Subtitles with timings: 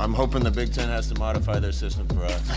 [0.00, 2.50] I'm hoping the Big Ten has to modify their system for us.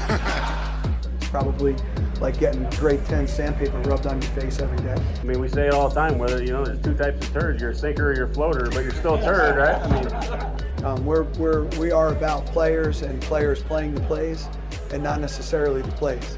[1.30, 1.76] Probably
[2.20, 4.96] like getting grade 10 sandpaper rubbed on your face every day.
[4.96, 7.34] I mean, we say it all the time, whether, you know, there's two types of
[7.34, 7.62] turds.
[7.62, 9.76] You're a sinker or you're a floater, but you're still a turd, right?
[9.76, 14.48] I mean, Um, we're, we're, we are about players and players playing the plays
[14.92, 16.38] and not necessarily the plays.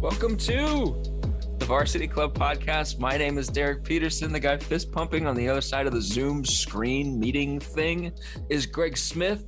[0.00, 1.02] Welcome to
[1.58, 2.98] the Varsity Club podcast.
[2.98, 4.32] My name is Derek Peterson.
[4.32, 8.12] The guy fist pumping on the other side of the Zoom screen meeting thing
[8.48, 9.44] is Greg Smith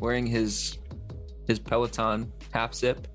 [0.00, 0.78] wearing his
[1.46, 3.06] his Peloton half zip.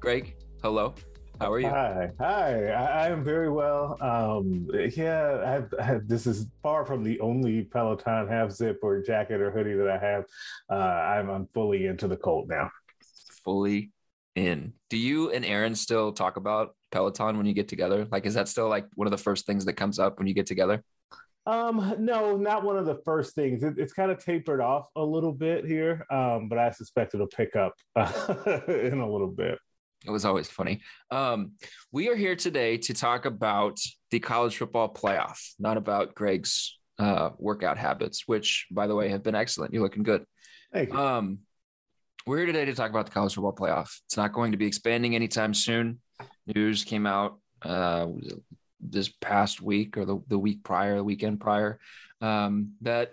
[0.00, 0.94] Greg, hello.
[1.40, 1.68] How are you?
[1.68, 2.66] Hi, hi.
[2.68, 3.96] I, I am very well.
[4.00, 9.40] Um, yeah, I I this is far from the only Peloton half zip or jacket
[9.40, 10.24] or hoodie that I have.
[10.70, 12.70] Uh, I'm, I'm fully into the cold now.
[13.44, 13.90] Fully
[14.36, 14.72] in.
[14.88, 18.06] Do you and Aaron still talk about Peloton when you get together?
[18.10, 20.34] Like, is that still like one of the first things that comes up when you
[20.34, 20.82] get together?
[21.44, 23.62] Um, no, not one of the first things.
[23.64, 27.26] It, it's kind of tapered off a little bit here, um, but I suspect it'll
[27.26, 29.58] pick up uh, in a little bit.
[30.04, 30.82] It was always funny.
[31.10, 31.52] Um,
[31.92, 33.78] we are here today to talk about
[34.10, 39.22] the college football playoff, not about Greg's uh, workout habits, which, by the way, have
[39.22, 39.72] been excellent.
[39.72, 40.24] You're looking good.
[40.72, 40.98] Thank you.
[40.98, 41.38] Um,
[42.26, 43.90] we're here today to talk about the college football playoff.
[44.06, 46.00] It's not going to be expanding anytime soon.
[46.54, 48.06] News came out uh,
[48.82, 51.78] this past week or the, the week prior, the weekend prior,
[52.20, 53.12] um, that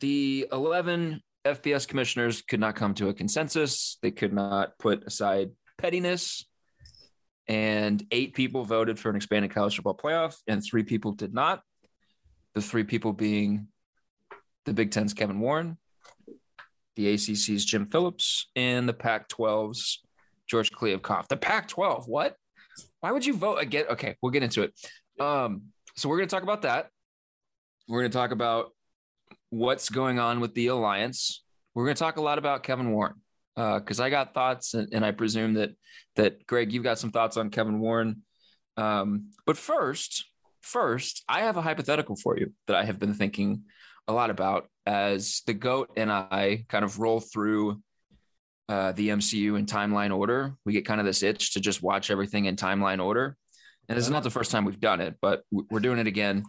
[0.00, 3.98] the 11 FBS commissioners could not come to a consensus.
[4.02, 6.46] They could not put aside pettiness.
[7.48, 11.62] And eight people voted for an expanded college football playoff, and three people did not.
[12.54, 13.66] The three people being
[14.64, 15.76] the Big Ten's Kevin Warren,
[16.94, 20.02] the ACC's Jim Phillips, and the Pac 12's
[20.46, 21.28] George Kliavkoff.
[21.28, 22.36] The Pac 12, what?
[23.00, 23.86] Why would you vote again?
[23.90, 24.72] Okay, we'll get into it.
[25.20, 25.64] Um,
[25.96, 26.88] so we're going to talk about that.
[27.88, 28.72] We're going to talk about
[29.50, 31.42] what's going on with the alliance.
[31.74, 33.14] We're going to talk a lot about Kevin Warren
[33.54, 35.70] because uh, I got thoughts, and, and, I presume that
[36.16, 38.22] that Greg, you've got some thoughts on Kevin Warren.
[38.76, 40.24] Um, but first,
[40.62, 43.64] first, I have a hypothetical for you that I have been thinking
[44.08, 47.82] a lot about as the goat and I kind of roll through
[48.68, 50.54] uh, the MCU in timeline order.
[50.64, 53.36] We get kind of this itch to just watch everything in timeline order.
[53.88, 56.44] And this is not the first time we've done it, but we're doing it again.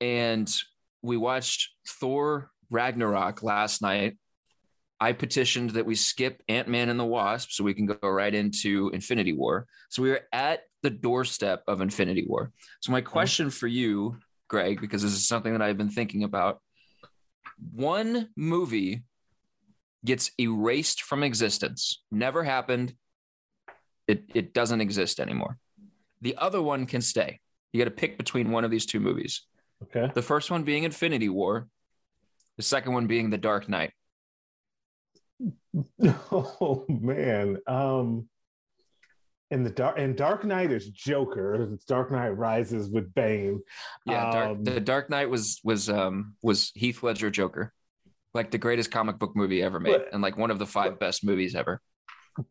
[0.00, 0.50] And
[1.02, 4.18] we watched Thor Ragnarok last night.
[4.98, 8.34] I petitioned that we skip Ant Man and the Wasp so we can go right
[8.34, 9.66] into Infinity War.
[9.90, 12.52] So we are at the doorstep of Infinity War.
[12.80, 14.16] So, my question for you,
[14.48, 16.60] Greg, because this is something that I've been thinking about
[17.72, 19.02] one movie
[20.04, 22.94] gets erased from existence, never happened.
[24.06, 25.58] It, it doesn't exist anymore.
[26.20, 27.40] The other one can stay.
[27.72, 29.42] You got to pick between one of these two movies.
[29.82, 30.10] Okay.
[30.14, 31.68] The first one being Infinity War,
[32.56, 33.92] the second one being The Dark Knight.
[36.32, 37.58] Oh man.
[37.66, 38.28] Um
[39.50, 41.68] in the dark and Dark Knight is Joker.
[41.72, 43.62] It's Dark Knight Rises with Bane.
[44.06, 47.72] Yeah, Dark, Um, the Dark Knight was was um was Heath Ledger Joker,
[48.36, 50.98] like the greatest comic book movie ever made, But- and like one of the five
[51.00, 51.80] best movies ever.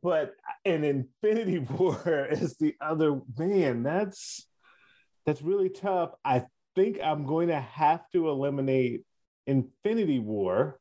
[0.01, 0.33] but
[0.65, 3.83] an Infinity War is the other man.
[3.83, 4.47] That's
[5.25, 6.11] that's really tough.
[6.25, 6.45] I
[6.75, 9.03] think I'm going to have to eliminate
[9.47, 10.79] Infinity War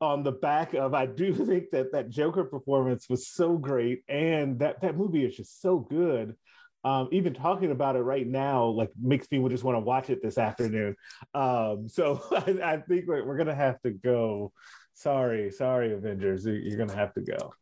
[0.00, 4.58] on the back of I do think that that Joker performance was so great and
[4.60, 6.36] that that movie is just so good.
[6.84, 10.22] Um, even talking about it right now, like makes me just want to watch it
[10.22, 10.94] this afternoon.
[11.34, 14.52] Um, so I, I think we're, we're gonna have to go.
[14.94, 17.52] Sorry, sorry, Avengers, You- you're gonna have to go.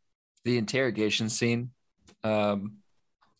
[0.44, 1.70] The interrogation scene,
[2.22, 2.74] um,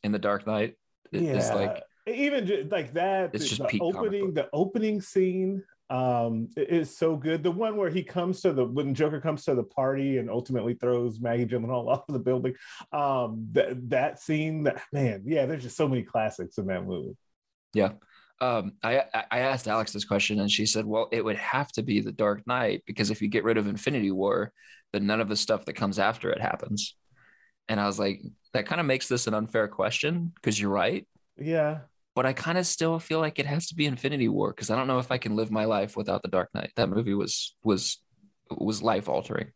[0.03, 0.75] in The Dark Knight
[1.13, 3.35] is like even just like that.
[3.35, 4.35] It's just the opening.
[4.35, 7.43] The opening scene um is so good.
[7.43, 10.75] The one where he comes to the when Joker comes to the party and ultimately
[10.75, 12.55] throws Maggie Gyllenhaal off the building.
[12.93, 14.65] Um, that that scene.
[14.65, 15.47] That man, yeah.
[15.47, 17.17] There's just so many classics in that movie.
[17.73, 17.93] Yeah.
[18.41, 21.83] Um, I I asked Alex this question and she said, "Well, it would have to
[21.83, 24.53] be the Dark Knight because if you get rid of Infinity War,
[24.93, 26.97] then none of the stuff that comes after it happens."
[27.69, 28.21] And I was like,
[28.53, 31.07] "That kind of makes this an unfair question because you're right."
[31.39, 31.81] Yeah.
[32.17, 34.77] But I kind of still feel like it has to be Infinity War because I
[34.77, 36.73] don't know if I can live my life without the Dark Knight.
[36.75, 37.99] That movie was was
[38.51, 39.53] was life altering.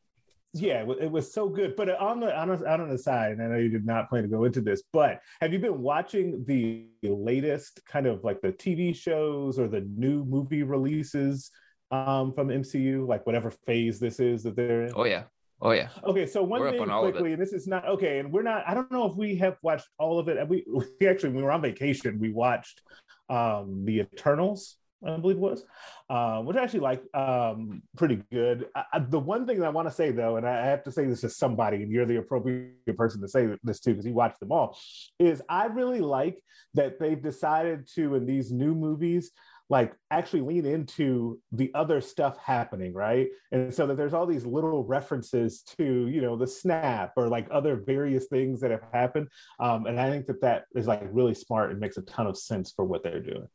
[0.53, 1.75] Yeah, it was so good.
[1.75, 4.25] But on the on, a, on the side, and I know you did not plan
[4.25, 8.53] to go into this, but have you been watching the latest kind of like the
[8.53, 11.51] TV shows or the new movie releases
[11.91, 14.93] um, from MCU, like whatever phase this is that they're in?
[14.95, 15.25] Oh yeah,
[15.61, 15.89] oh yeah.
[16.05, 18.65] Okay, so one We're thing on quickly, and this is not okay, and we're not.
[18.67, 20.49] I don't know if we have watched all of it.
[20.49, 20.65] We,
[21.01, 22.83] we actually, we were on vacation, we watched
[23.29, 24.77] um, the Eternals.
[25.03, 25.65] I believe it was,
[26.11, 28.67] um, which I actually like um, pretty good.
[28.75, 30.93] I, I, the one thing that I want to say though, and I have to
[30.93, 34.13] say this to somebody, and you're the appropriate person to say this to because you
[34.13, 34.79] watched them all,
[35.19, 36.39] is I really like
[36.75, 39.31] that they've decided to in these new movies
[39.71, 43.29] like actually lean into the other stuff happening right?
[43.53, 47.47] And so that there's all these little references to you know the snap or like
[47.51, 49.29] other various things that have happened.
[49.59, 52.37] Um, and i think that that is like really smart and makes a ton of
[52.37, 53.49] sense for what they're doing.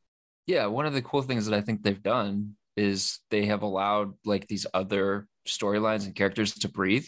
[0.47, 4.13] Yeah one of the cool things that i think they've done is they have allowed
[4.25, 7.07] like these other storylines and characters to breathe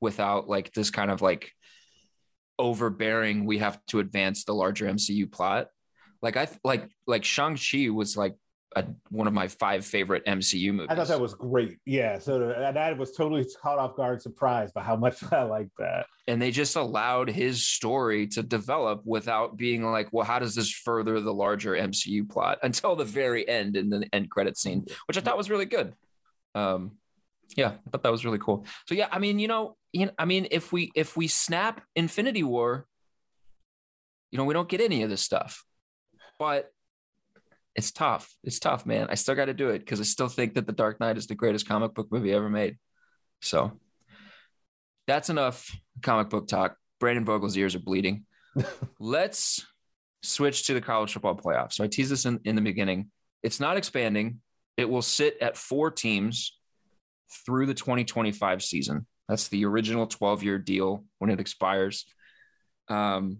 [0.00, 1.52] without like this kind of like
[2.58, 5.68] overbearing we have to advance the larger mcu plot
[6.22, 8.34] like I like like Shang Chi was like
[8.76, 10.88] a, one of my five favorite MCU movies.
[10.90, 11.78] I thought that was great.
[11.86, 15.68] Yeah, so and I was totally caught off guard, surprised by how much I like
[15.78, 16.06] that.
[16.26, 20.70] And they just allowed his story to develop without being like, well, how does this
[20.70, 25.16] further the larger MCU plot until the very end in the end credit scene, which
[25.16, 25.94] I thought was really good.
[26.54, 26.92] Um,
[27.56, 28.66] yeah, I thought that was really cool.
[28.86, 31.80] So yeah, I mean, you know, you know, I mean, if we if we snap
[31.96, 32.86] Infinity War,
[34.30, 35.64] you know, we don't get any of this stuff
[36.38, 36.72] but
[37.74, 38.34] it's tough.
[38.42, 39.08] It's tough, man.
[39.10, 41.26] I still got to do it because I still think that The Dark Knight is
[41.26, 42.76] the greatest comic book movie ever made.
[43.40, 43.78] So
[45.06, 45.70] that's enough
[46.02, 46.76] comic book talk.
[46.98, 48.24] Brandon Vogel's ears are bleeding.
[48.98, 49.64] Let's
[50.22, 51.72] switch to the college football playoff.
[51.72, 53.10] So I teased this in, in the beginning.
[53.42, 54.40] It's not expanding.
[54.76, 56.58] It will sit at four teams
[57.46, 59.06] through the 2025 season.
[59.28, 62.06] That's the original 12 year deal when it expires.
[62.88, 63.38] Um,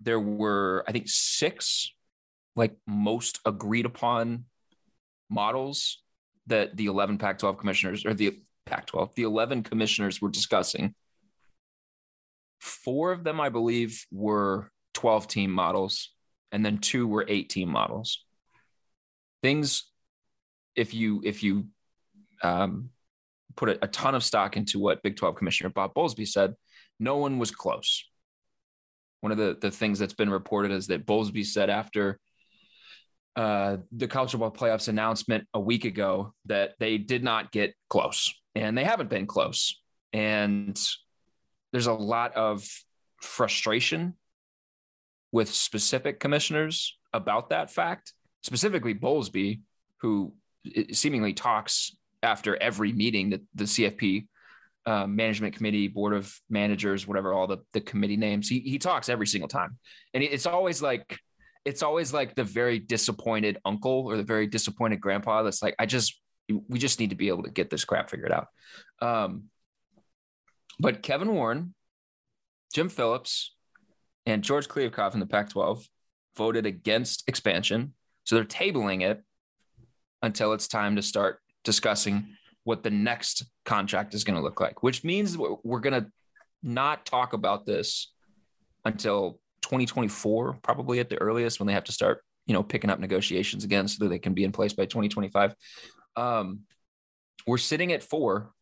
[0.00, 1.92] there were, I think, six
[2.56, 4.44] like most agreed upon
[5.28, 6.02] models
[6.46, 10.94] that the 11 Pac 12 commissioners or the Pac 12, the 11 commissioners were discussing.
[12.60, 16.14] Four of them, I believe, were 12 team models,
[16.52, 18.24] and then two were eight team models.
[19.42, 19.84] Things,
[20.76, 21.66] if you, if you,
[22.42, 22.90] um,
[23.56, 26.54] put a, a ton of stock into what Big 12 Commissioner Bob Bowlesby said,
[26.98, 28.04] no one was close.
[29.20, 32.18] One of the, the things that's been reported is that Bowlesby said after
[33.36, 38.32] uh, the college football playoffs announcement a week ago that they did not get close
[38.54, 39.80] and they haven't been close.
[40.12, 40.80] And
[41.72, 42.64] there's a lot of
[43.20, 44.14] frustration
[45.32, 49.62] with specific commissioners about that fact, specifically Bowlesby,
[49.98, 50.32] who
[50.92, 54.28] seemingly talks after every meeting that the CFP
[54.86, 59.08] uh, management committee, board of managers, whatever all the, the committee names, he, he talks
[59.08, 59.78] every single time.
[60.12, 61.18] And it's always like,
[61.64, 65.86] it's always like the very disappointed uncle or the very disappointed grandpa that's like, I
[65.86, 66.20] just,
[66.68, 68.48] we just need to be able to get this crap figured out.
[69.00, 69.44] Um,
[70.78, 71.74] but Kevin Warren,
[72.74, 73.54] Jim Phillips,
[74.26, 75.86] and George Kliavkoff in the Pac 12
[76.36, 77.94] voted against expansion.
[78.24, 79.22] So they're tabling it
[80.22, 82.26] until it's time to start discussing
[82.64, 86.10] what the next contract is going to look like, which means we're going to
[86.62, 88.12] not talk about this
[88.84, 93.00] until 2024, probably at the earliest, when they have to start, you know, picking up
[93.00, 95.54] negotiations again so that they can be in place by 2025.
[96.16, 96.60] Um,
[97.46, 98.52] we're sitting at four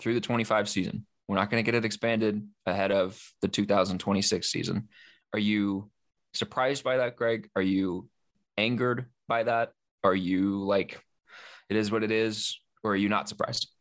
[0.00, 1.06] through the 25 season.
[1.26, 4.88] We're not going to get it expanded ahead of the 2026 season.
[5.32, 5.90] Are you
[6.34, 7.50] surprised by that, Greg?
[7.56, 8.08] Are you
[8.56, 9.72] angered by that?
[10.04, 11.00] Are you like,
[11.68, 12.60] it is what it is?
[12.84, 13.73] Or are you not surprised?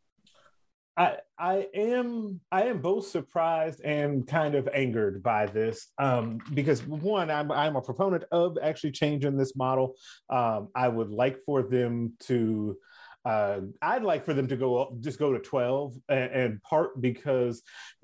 [0.95, 6.85] I I am I am both surprised and kind of angered by this um, because
[6.85, 9.95] one I'm I'm a proponent of actually changing this model.
[10.29, 12.77] Um, I would like for them to.
[13.25, 17.63] Uh, I'd like for them to go just go to 12 and, and part because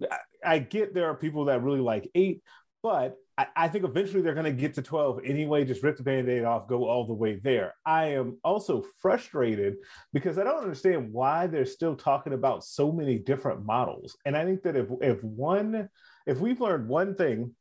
[0.10, 2.42] I, I get there are people that really like eight,
[2.82, 6.04] but I, I think eventually they're going to get to 12 anyway, just rip the
[6.04, 7.74] band aid off, go all the way there.
[7.86, 9.76] I am also frustrated
[10.14, 14.18] because I don't understand why they're still talking about so many different models.
[14.26, 15.90] And I think that if, if one,
[16.26, 17.56] if we've learned one thing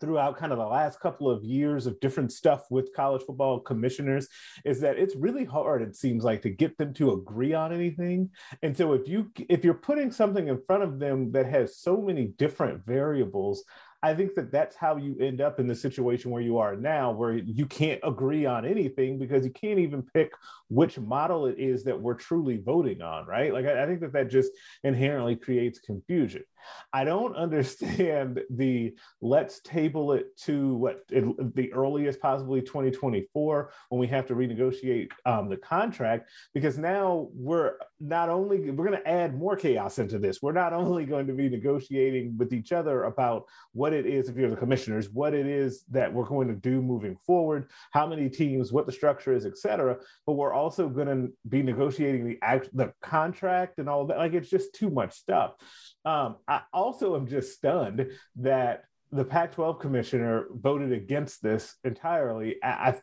[0.00, 4.28] throughout kind of the last couple of years of different stuff with college football commissioners
[4.64, 8.28] is that it's really hard it seems like to get them to agree on anything
[8.62, 11.96] and so if you if you're putting something in front of them that has so
[12.00, 13.64] many different variables
[14.04, 17.10] I think that that's how you end up in the situation where you are now,
[17.10, 20.30] where you can't agree on anything because you can't even pick
[20.68, 23.50] which model it is that we're truly voting on, right?
[23.50, 26.44] Like, I, I think that that just inherently creates confusion.
[26.92, 33.98] I don't understand the let's table it to what it, the earliest possibly 2024 when
[33.98, 39.08] we have to renegotiate um, the contract because now we're not only we're going to
[39.08, 40.42] add more chaos into this.
[40.42, 44.36] We're not only going to be negotiating with each other about what it is if
[44.36, 48.28] you're the commissioners, what it is that we're going to do moving forward, how many
[48.28, 49.96] teams, what the structure is, etc.
[50.26, 54.18] But we're also going to be negotiating the act, the contract and all that.
[54.18, 55.54] Like it's just too much stuff.
[56.04, 58.06] Um, I also am just stunned
[58.36, 62.56] that the Pac 12 commissioner voted against this entirely.
[62.62, 62.96] I,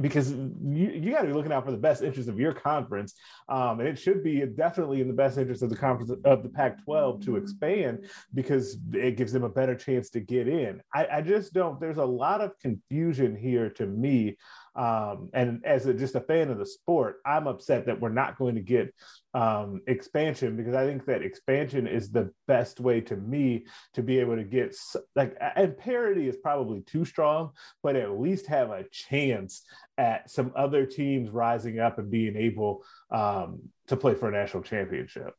[0.00, 3.14] because you, you got to be looking out for the best interest of your conference.
[3.48, 6.48] Um, and it should be definitely in the best interest of the conference of the
[6.48, 10.80] Pac 12 to expand because it gives them a better chance to get in.
[10.94, 14.36] I, I just don't, there's a lot of confusion here to me
[14.76, 18.36] um, and as a, just a fan of the sport, I'm upset that we're not
[18.36, 18.92] going to get
[19.32, 24.18] um, expansion because I think that expansion is the best way to me to be
[24.18, 24.74] able to get
[25.14, 27.50] like, and parity is probably too strong,
[27.82, 29.62] but at least have a chance
[29.96, 34.62] at some other teams rising up and being able um, to play for a national
[34.62, 35.34] championship.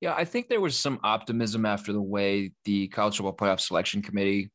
[0.00, 4.00] Yeah, I think there was some optimism after the way the college football playoff selection
[4.00, 4.50] committee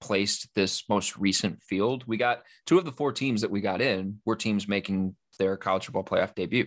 [0.00, 2.04] placed this most recent field.
[2.06, 5.56] We got two of the four teams that we got in were teams making their
[5.56, 6.66] college football playoff debut.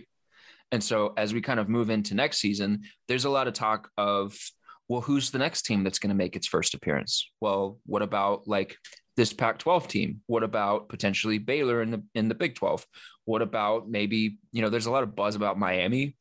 [0.72, 3.90] And so as we kind of move into next season, there's a lot of talk
[3.98, 4.38] of,
[4.88, 7.30] well, who's the next team that's going to make its first appearance?
[7.42, 8.78] Well, what about like
[9.18, 10.22] this Pac-12 team?
[10.28, 12.86] What about potentially Baylor in the in the Big 12?
[13.26, 16.16] What about maybe, you know, there's a lot of buzz about Miami.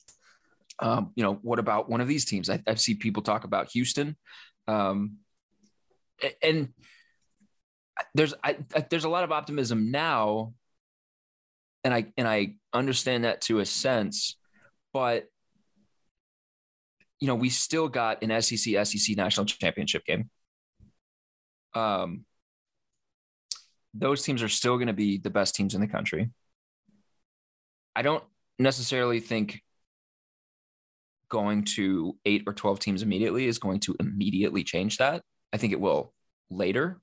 [0.80, 2.50] Um, you know, what about one of these teams?
[2.50, 4.16] I, I've seen people talk about Houston.
[4.66, 5.18] Um,
[6.42, 6.72] and
[8.14, 8.56] there's I,
[8.90, 10.54] there's a lot of optimism now,
[11.84, 14.36] and I and I understand that to a sense,
[14.92, 15.26] but
[17.20, 20.30] you know we still got an SEC SEC national championship game.
[21.74, 22.24] Um,
[23.94, 26.30] those teams are still going to be the best teams in the country.
[27.94, 28.24] I don't
[28.58, 29.62] necessarily think
[31.28, 35.22] going to eight or 12 teams immediately is going to immediately change that.
[35.52, 36.12] I think it will
[36.50, 37.00] later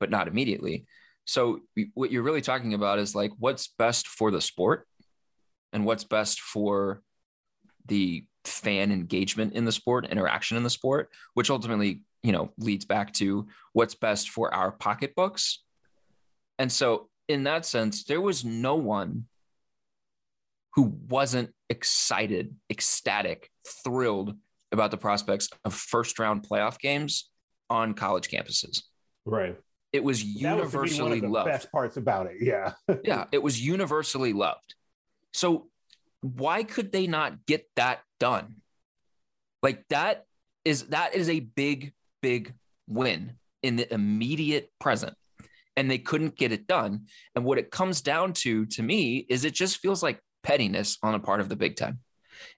[0.00, 0.86] but not immediately.
[1.24, 1.60] So
[1.94, 4.86] what you're really talking about is like what's best for the sport
[5.72, 7.02] and what's best for
[7.86, 12.84] the fan engagement in the sport, interaction in the sport, which ultimately, you know, leads
[12.84, 15.62] back to what's best for our pocketbooks.
[16.58, 19.26] And so in that sense, there was no one
[20.74, 23.50] who wasn't excited, ecstatic,
[23.84, 24.36] thrilled
[24.70, 27.30] about the prospects of first round playoff games
[27.70, 28.82] on college campuses.
[29.24, 29.58] Right.
[29.92, 31.48] It was universally was loved.
[31.48, 32.72] Best parts about it, yeah,
[33.04, 34.74] yeah, it was universally loved.
[35.32, 35.68] So
[36.20, 38.56] why could they not get that done?
[39.62, 40.24] Like that
[40.64, 42.54] is that is a big big
[42.88, 45.14] win in the immediate present
[45.76, 47.06] and they couldn't get it done.
[47.34, 51.14] And what it comes down to to me is it just feels like pettiness on
[51.14, 51.98] a part of the Big 10.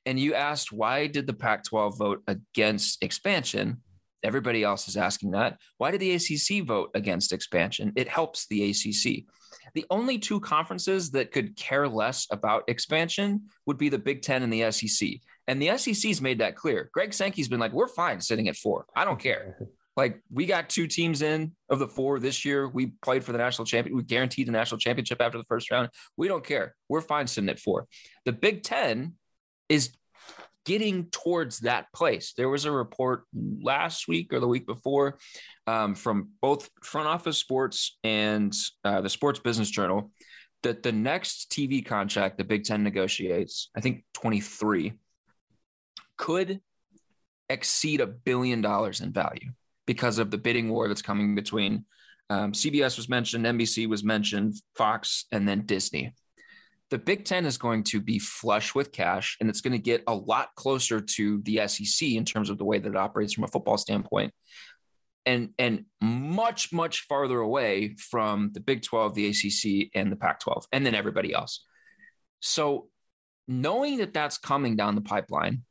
[0.06, 3.82] And you asked why did the Pac 12 vote against expansion?
[4.22, 5.58] Everybody else is asking that.
[5.76, 7.92] Why did the ACC vote against expansion?
[7.96, 9.25] It helps the ACC.
[9.75, 14.42] The only two conferences that could care less about expansion would be the Big Ten
[14.42, 15.08] and the SEC.
[15.46, 16.90] And the SEC's made that clear.
[16.92, 18.87] Greg Sankey's been like, we're fine sitting at four.
[18.94, 19.56] I don't care.
[19.98, 22.68] Like we got two teams in of the four this year.
[22.68, 23.96] We played for the national champion.
[23.96, 25.88] We guaranteed the national championship after the first round.
[26.16, 26.76] We don't care.
[26.88, 27.88] We're fine sitting at four.
[28.25, 29.14] The Big Ten
[29.68, 29.90] is
[30.68, 32.34] getting towards that place.
[32.37, 35.18] There was a report last week or the week before
[35.66, 40.12] um, from both Front Office Sports and uh, the Sports Business Journal
[40.62, 44.92] that the next TV contract the Big Ten negotiates, I think 23,
[46.18, 46.60] could
[47.48, 49.52] exceed a billion dollars in value
[49.87, 51.87] because of the bidding war that's coming between
[52.28, 56.12] um, CBS was mentioned, NBC was mentioned, Fox, and then Disney
[56.90, 60.02] the Big Ten is going to be flush with cash and it's going to get
[60.07, 63.45] a lot closer to the SEC in terms of the way that it operates from
[63.45, 64.33] a football standpoint.
[65.26, 70.40] And, and much, much farther away from the Big 12, the ACC, and the Pac
[70.40, 71.64] 12, and then everybody else.
[72.40, 72.88] So,
[73.47, 75.64] knowing that that's coming down the pipeline,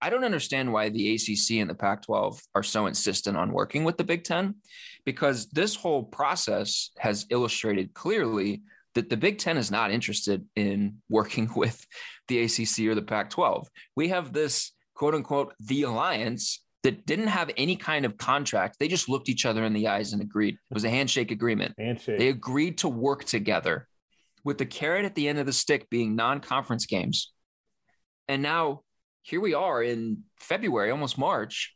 [0.00, 3.84] I don't understand why the ACC and the Pac 12 are so insistent on working
[3.84, 4.56] with the Big Ten
[5.04, 8.62] because this whole process has illustrated clearly
[8.98, 11.86] that the Big Ten is not interested in working with
[12.26, 13.68] the ACC or the Pac 12.
[13.94, 18.76] We have this quote unquote the alliance that didn't have any kind of contract.
[18.80, 20.54] They just looked each other in the eyes and agreed.
[20.54, 21.74] It was a handshake agreement.
[21.78, 22.18] Handshake.
[22.18, 23.86] They agreed to work together
[24.42, 27.32] with the carrot at the end of the stick being non conference games.
[28.26, 28.82] And now
[29.22, 31.72] here we are in February, almost March.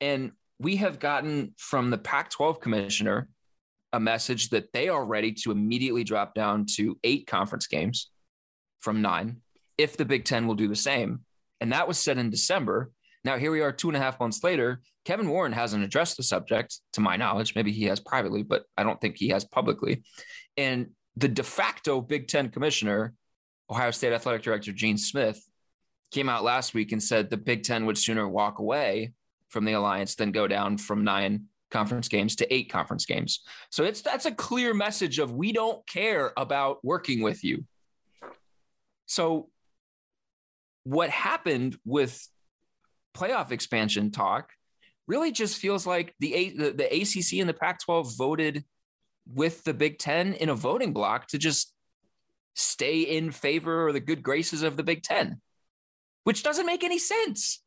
[0.00, 0.30] And
[0.60, 3.28] we have gotten from the Pac 12 commissioner
[3.94, 8.10] a message that they are ready to immediately drop down to eight conference games
[8.80, 9.40] from nine
[9.78, 11.20] if the Big Ten will do the same.
[11.60, 12.90] And that was said in December.
[13.22, 14.82] Now, here we are two and a half months later.
[15.04, 17.54] Kevin Warren hasn't addressed the subject, to my knowledge.
[17.54, 20.02] Maybe he has privately, but I don't think he has publicly.
[20.56, 23.14] And the de facto Big Ten commissioner,
[23.70, 25.40] Ohio State Athletic Director Gene Smith,
[26.10, 29.12] came out last week and said the Big Ten would sooner walk away
[29.50, 33.40] from the alliance than go down from nine conference games to eight conference games.
[33.70, 37.64] So it's that's a clear message of we don't care about working with you.
[39.06, 39.50] So
[40.84, 42.26] what happened with
[43.16, 44.52] playoff expansion talk
[45.08, 48.64] really just feels like the, the, the ACC and the Pac 12 voted
[49.26, 51.74] with the Big Ten in a voting block to just
[52.54, 55.40] stay in favor or the good graces of the Big Ten,
[56.22, 57.63] which doesn't make any sense.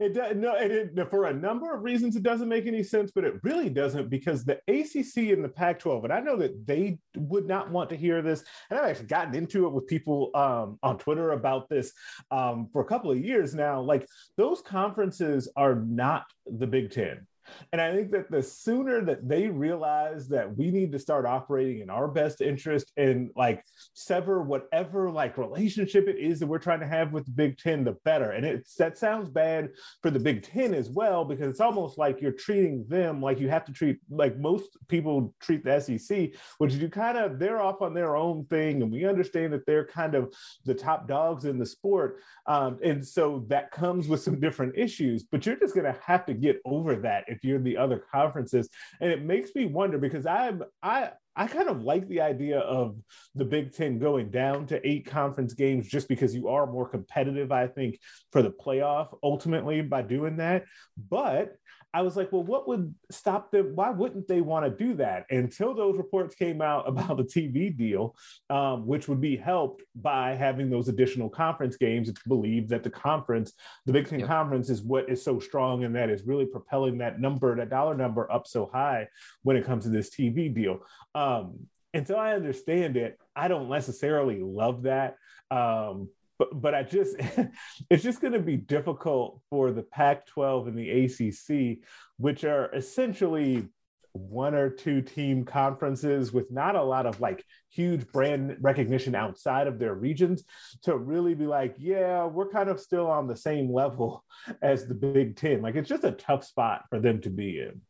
[0.00, 3.10] It does no, it, it, for a number of reasons it doesn't make any sense,
[3.14, 6.98] but it really doesn't because the ACC and the Pac-12, and I know that they
[7.16, 10.78] would not want to hear this, and I've actually gotten into it with people um,
[10.82, 11.92] on Twitter about this
[12.30, 13.80] um, for a couple of years now.
[13.80, 17.26] Like those conferences are not the Big Ten.
[17.72, 21.80] And I think that the sooner that they realize that we need to start operating
[21.80, 26.80] in our best interest and like sever whatever like relationship it is that we're trying
[26.80, 28.30] to have with the Big Ten, the better.
[28.32, 29.70] And it's that sounds bad
[30.02, 33.48] for the Big Ten as well, because it's almost like you're treating them like you
[33.48, 37.82] have to treat like most people treat the SEC, which you kind of they're off
[37.82, 38.82] on their own thing.
[38.82, 40.32] And we understand that they're kind of
[40.64, 42.20] the top dogs in the sport.
[42.46, 46.34] Um, and so that comes with some different issues, but you're just gonna have to
[46.34, 48.68] get over that if you're the other conferences.
[49.00, 52.96] And it makes me wonder because I'm I I kind of like the idea of
[53.34, 57.50] the Big Ten going down to eight conference games just because you are more competitive,
[57.50, 57.98] I think,
[58.30, 60.64] for the playoff ultimately by doing that.
[61.10, 61.56] But
[61.94, 63.76] I was like, well, what would stop them?
[63.76, 65.26] Why wouldn't they want to do that?
[65.30, 68.16] Until those reports came out about the TV deal,
[68.50, 72.08] um, which would be helped by having those additional conference games.
[72.08, 73.52] It's believed that the conference,
[73.86, 74.28] the Big Ten yep.
[74.28, 77.94] Conference, is what is so strong and that is really propelling that number, that dollar
[77.94, 79.08] number up so high
[79.44, 80.80] when it comes to this TV deal.
[81.14, 81.60] Um,
[81.94, 85.14] until I understand it, I don't necessarily love that.
[85.52, 87.16] Um, but but I just
[87.90, 91.78] it's just going to be difficult for the Pac-12 and the ACC,
[92.16, 93.68] which are essentially
[94.14, 99.66] one or two team conferences with not a lot of like huge brand recognition outside
[99.66, 100.44] of their regions
[100.82, 104.24] to really be like, yeah, we're kind of still on the same level
[104.62, 105.62] as the Big Ten.
[105.62, 107.80] Like it's just a tough spot for them to be in.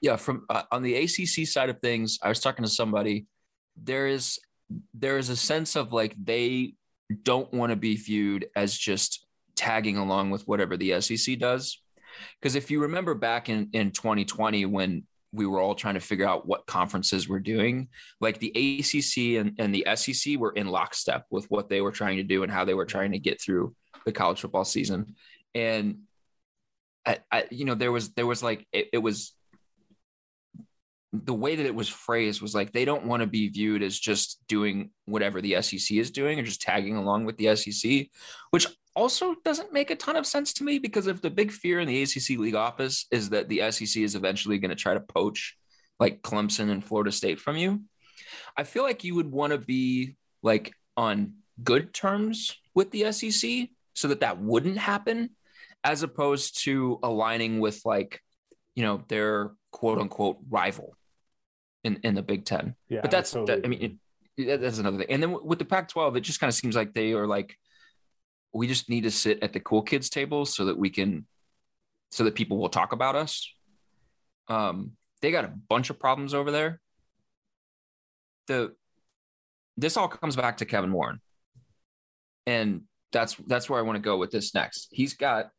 [0.00, 3.26] Yeah, from uh, on the ACC side of things, I was talking to somebody.
[3.76, 4.38] There is
[4.94, 6.74] there is a sense of like they
[7.22, 11.80] don't want to be viewed as just tagging along with whatever the SEC does.
[12.40, 16.26] Because if you remember back in, in 2020 when we were all trying to figure
[16.26, 17.88] out what conferences we're doing,
[18.20, 22.16] like the ACC and, and the SEC were in lockstep with what they were trying
[22.16, 25.14] to do and how they were trying to get through the college football season.
[25.54, 26.00] And
[27.04, 29.32] I, I, you know, there was there was like it, it was
[31.24, 33.98] the way that it was phrased was like they don't want to be viewed as
[33.98, 38.08] just doing whatever the SEC is doing or just tagging along with the SEC,
[38.50, 41.80] which also doesn't make a ton of sense to me because if the big fear
[41.80, 45.00] in the ACC league office is that the SEC is eventually going to try to
[45.00, 45.56] poach
[46.00, 47.82] like Clemson and Florida State from you,
[48.56, 53.68] I feel like you would want to be like on good terms with the SEC
[53.94, 55.30] so that that wouldn't happen
[55.84, 58.20] as opposed to aligning with like
[58.74, 60.96] you know their quote unquote rival
[61.86, 62.74] in, in the Big Ten.
[62.88, 63.98] Yeah, but that's, totally that, I mean,
[64.36, 65.06] it, that's another thing.
[65.08, 67.56] And then with the Pac 12, it just kind of seems like they are like,
[68.52, 71.26] we just need to sit at the cool kids table so that we can,
[72.10, 73.50] so that people will talk about us.
[74.48, 76.80] Um, they got a bunch of problems over there.
[78.48, 78.74] The,
[79.76, 81.20] this all comes back to Kevin Warren.
[82.46, 84.88] And that's, that's where I want to go with this next.
[84.90, 85.50] He's got,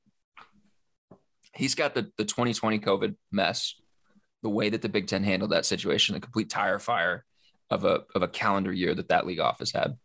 [1.53, 3.75] he's got the, the 2020 COVID mess
[4.43, 7.25] the way that the Big Ten handled that situation, a complete tire fire
[7.69, 9.97] of a of a calendar year that that league office had.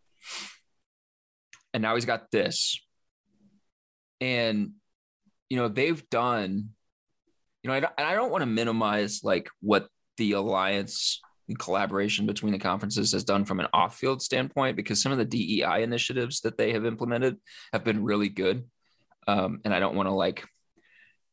[1.73, 2.79] And now he's got this,
[4.21, 4.71] and
[5.49, 6.69] you know they've done,
[7.63, 12.25] you know, I don't, I don't want to minimize like what the alliance and collaboration
[12.25, 16.41] between the conferences has done from an off-field standpoint because some of the DEI initiatives
[16.41, 17.37] that they have implemented
[17.73, 18.63] have been really good.
[19.27, 20.45] Um, and I don't want to like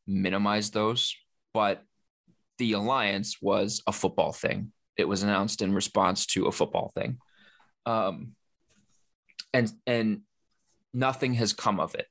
[0.07, 1.15] minimize those,
[1.53, 1.83] but
[2.61, 4.71] the alliance was a football thing.
[4.95, 7.17] It was announced in response to a football thing.
[7.87, 8.35] Um,
[9.51, 10.21] and and
[10.93, 12.05] nothing has come of it.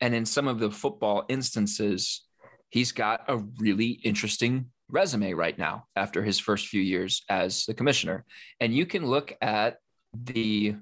[0.00, 2.22] And in some of the football instances,
[2.70, 7.74] he's got a really interesting resume right now after his first few years as the
[7.74, 8.24] commissioner.
[8.60, 9.78] And you can look at
[10.12, 10.76] the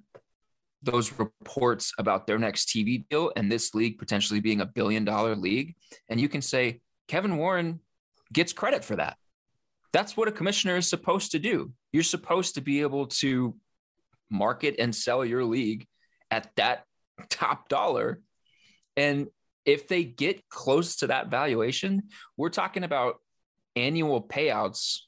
[0.83, 5.35] those reports about their next TV deal and this league potentially being a billion dollar
[5.35, 5.77] league.
[6.11, 7.81] And you can say Kevin Warren
[8.33, 9.17] gets credit for that.
[9.93, 11.73] That's what a commissioner is supposed to do.
[11.93, 13.55] You're supposed to be able to
[14.31, 15.87] market and sell your league
[16.31, 16.85] at that
[17.29, 18.21] top dollar.
[18.97, 19.29] And
[19.65, 22.05] if they get close to that valuation,
[22.37, 23.17] we're talking about
[23.77, 25.01] annual payouts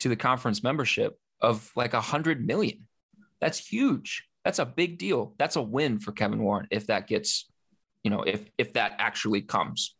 [0.00, 2.86] to the conference membership of like a hundred million.
[3.40, 4.24] That's huge.
[4.44, 5.34] That's a big deal.
[5.38, 7.50] That's a win for Kevin Warren if that gets,
[8.02, 9.94] you know, if if that actually comes.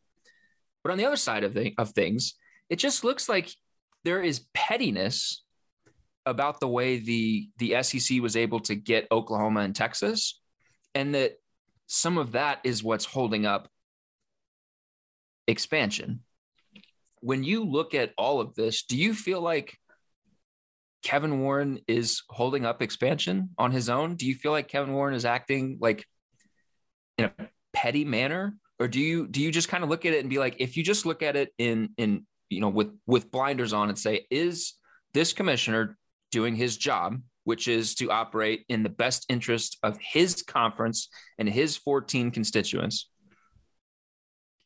[0.83, 2.35] But on the other side of the, of things,
[2.69, 3.51] it just looks like
[4.05, 5.45] there is pettiness
[6.27, 10.41] about the way the the SEC was able to get Oklahoma and Texas,
[10.95, 11.33] and that
[11.87, 13.69] some of that is what's holding up
[15.47, 16.21] expansion.
[17.21, 19.77] When you look at all of this, do you feel like
[21.03, 24.17] Kevin Warren is holding up expansion on his own?
[24.17, 26.07] Do you feel like Kevin Warren is acting like
[27.19, 27.33] in a
[27.73, 28.55] petty manner?
[28.81, 30.77] Or do you do you just kind of look at it and be like, if
[30.77, 34.27] you just look at it in in you know with with blinders on and say,
[34.31, 34.73] is
[35.13, 35.99] this commissioner
[36.33, 41.49] doing his job, which is to operate in the best interest of his conference and
[41.49, 43.11] his 14 constituents?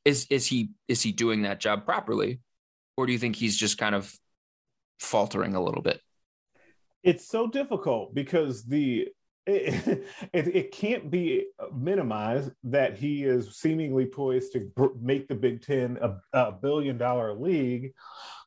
[0.05, 2.41] Is is he is he doing that job properly?
[2.97, 4.15] Or do you think he's just kind of
[5.01, 6.01] faltering a little bit?
[7.03, 9.09] It's so difficult because the
[9.47, 15.63] it, it, it, can't be minimized that he is seemingly poised to make the Big
[15.63, 17.93] Ten a, a billion dollar league.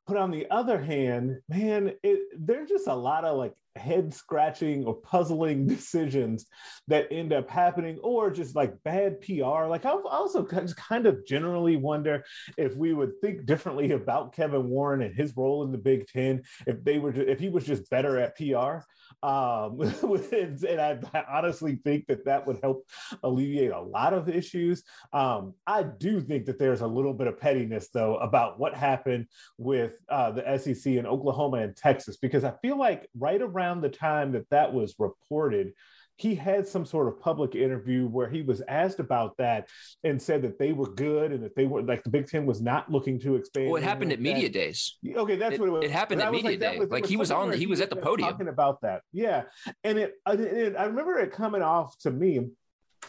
[0.07, 4.85] But on the other hand, man, it, there's just a lot of like head scratching
[4.85, 6.45] or puzzling decisions
[6.87, 9.65] that end up happening or just like bad PR.
[9.65, 12.23] Like I also kind of generally wonder
[12.57, 16.43] if we would think differently about Kevin Warren and his role in the Big Ten
[16.65, 18.79] if they were if he was just better at PR.
[19.23, 19.81] Um,
[20.31, 22.85] and I, honestly think that that would help
[23.23, 24.83] alleviate a lot of issues.
[25.13, 29.27] Um, I do think that there's a little bit of pettiness though about what happened
[29.57, 33.89] with uh, the SEC in Oklahoma and Texas because I feel like right around the
[33.89, 35.73] time that that was reported,
[36.17, 39.69] he had some sort of public interview where he was asked about that
[40.03, 42.59] and said that they were good and that they were like the Big Ten was
[42.59, 43.69] not looking to expand.
[43.69, 44.97] Well, it happened at media days.
[45.07, 45.85] Okay, that's it, what it was.
[45.85, 46.79] It happened at media like, day.
[46.79, 49.03] Was, like was he was on, he was at the podium talking about that.
[49.13, 49.43] Yeah,
[49.83, 52.47] and it, it, I remember it coming off to me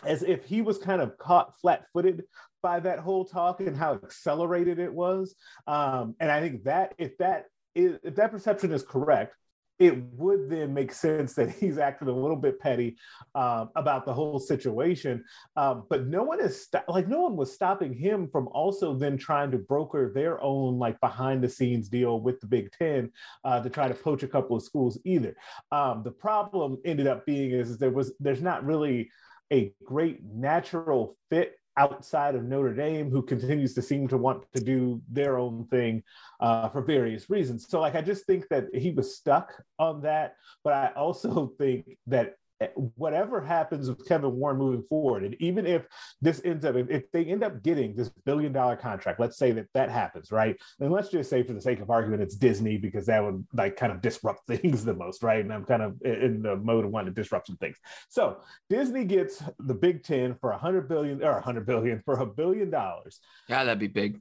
[0.04, 2.24] as if he was kind of caught flat-footed
[2.62, 5.34] by that whole talk and how accelerated it was.
[5.66, 9.34] Um, and I think that if that is, if that perception is correct,
[9.78, 12.96] it would then make sense that he's acting a little bit petty
[13.34, 15.24] um, about the whole situation.
[15.56, 19.16] Um, but no one is st- like no one was stopping him from also then
[19.16, 23.10] trying to broker their own like behind the scenes deal with the Big Ten
[23.44, 25.36] uh, to try to poach a couple of schools either.
[25.70, 29.10] Um, the problem ended up being is, is there was there's not really
[29.52, 34.60] a great natural fit outside of Notre Dame who continues to seem to want to
[34.60, 36.02] do their own thing
[36.40, 37.66] uh, for various reasons.
[37.68, 40.34] So, like, I just think that he was stuck on that.
[40.64, 42.66] But I also think that Eh,
[42.96, 45.86] whatever happens with Kevin Warren moving forward, and even if
[46.20, 49.52] this ends up, if, if, they end up getting this billion dollar contract, let's say
[49.52, 50.56] that that happens, right?
[50.80, 53.76] And let's just say, for the sake of argument, it's Disney because that would like
[53.76, 55.40] kind of disrupt things the most, right?
[55.40, 57.76] And I'm kind of in the mode of wanting to disrupt some things.
[58.08, 62.14] So Disney gets the Big Ten for a hundred billion or a hundred billion for
[62.14, 63.20] a billion dollars.
[63.48, 64.20] Yeah, that'd be big.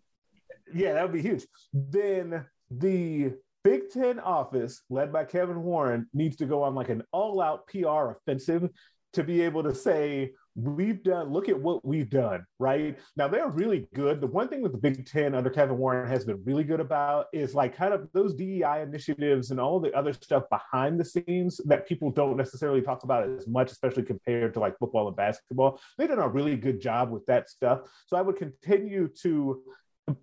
[0.71, 1.47] Yeah, that would be huge.
[1.73, 3.31] Then the
[3.67, 7.67] Big Ten office, led by Kevin Warren, needs to go on like an all out
[7.67, 8.69] PR offensive
[9.11, 12.97] to be able to say, we've done, look at what we've done, right?
[13.17, 14.21] Now, they're really good.
[14.21, 17.25] The one thing that the Big Ten under Kevin Warren has been really good about
[17.33, 21.59] is like kind of those DEI initiatives and all the other stuff behind the scenes
[21.65, 25.81] that people don't necessarily talk about as much, especially compared to like football and basketball.
[25.97, 27.81] They've done a really good job with that stuff.
[28.05, 29.61] So I would continue to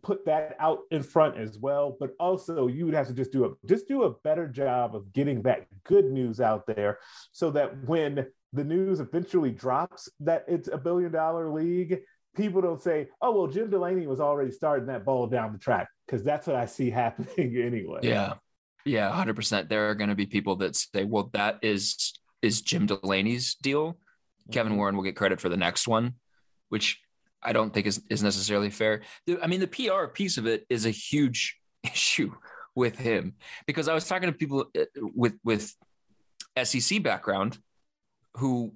[0.02, 3.44] put that out in front as well but also you would have to just do
[3.44, 6.98] a just do a better job of getting that good news out there
[7.32, 12.00] so that when the news eventually drops that it's a billion dollar league
[12.34, 15.88] people don't say oh well jim delaney was already starting that ball down the track
[16.06, 18.00] because that's what i see happening anyway.
[18.02, 18.34] Yeah.
[18.86, 22.86] Yeah 100% there are going to be people that say well that is is jim
[22.86, 23.98] delaney's deal.
[24.52, 24.78] Kevin mm-hmm.
[24.78, 26.14] warren will get credit for the next one
[26.68, 27.00] which
[27.44, 29.02] I don't think is, is necessarily fair.
[29.42, 32.32] I mean, the PR piece of it is a huge issue
[32.74, 33.34] with him
[33.66, 35.74] because I was talking to people uh, with with
[36.62, 37.58] SEC background
[38.36, 38.72] who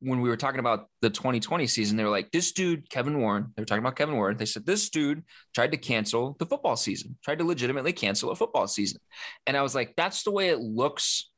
[0.00, 3.52] when we were talking about the 2020 season, they were like, this dude, Kevin Warren,
[3.56, 4.36] they were talking about Kevin Warren.
[4.36, 5.22] They said, this dude
[5.54, 9.00] tried to cancel the football season, tried to legitimately cancel a football season.
[9.46, 11.30] And I was like, that's the way it looks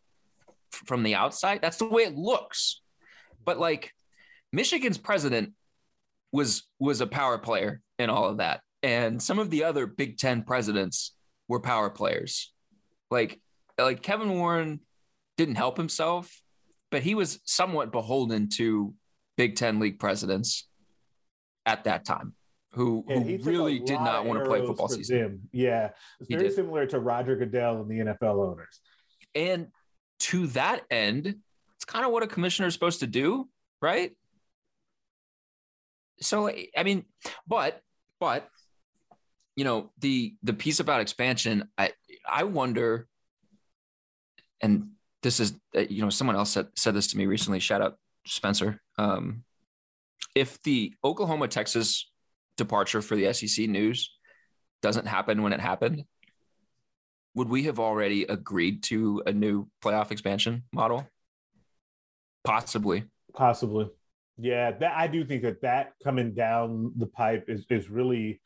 [0.72, 1.60] from the outside.
[1.62, 2.80] That's the way it looks.
[3.44, 3.94] But like
[4.52, 5.52] Michigan's president
[6.32, 8.60] was was a power player in all of that.
[8.82, 11.14] And some of the other Big Ten presidents
[11.48, 12.52] were power players.
[13.10, 13.40] Like
[13.78, 14.80] like Kevin Warren
[15.36, 16.42] didn't help himself,
[16.90, 18.94] but he was somewhat beholden to
[19.36, 20.68] Big Ten league presidents
[21.66, 22.34] at that time
[22.72, 25.18] who, Yeah, who really did not want to play football season.
[25.18, 25.40] them.
[25.52, 26.54] Yeah, it's very did.
[26.54, 28.80] similar to Roger Goodell and the NFL owners.
[29.34, 29.68] And
[30.20, 31.36] to that end,
[31.76, 33.48] it's kind of what a commissioner is supposed to do,
[33.80, 34.12] right?
[36.20, 37.04] So I mean,
[37.46, 37.80] but
[38.20, 38.48] but
[39.56, 41.92] you know, the the piece about expansion, I
[42.28, 43.06] I wonder
[44.60, 44.90] and
[45.22, 47.98] this is uh, you know, someone else said said this to me recently, shout out
[48.26, 48.80] Spencer.
[48.98, 49.44] Um
[50.34, 52.10] if the Oklahoma Texas
[52.56, 54.10] departure for the SEC news
[54.82, 56.04] doesn't happen when it happened,
[57.34, 61.08] would we have already agreed to a new playoff expansion model?
[62.44, 63.04] Possibly.
[63.34, 63.90] Possibly.
[64.38, 68.40] Yeah, that I do think that that coming down the pipe is is really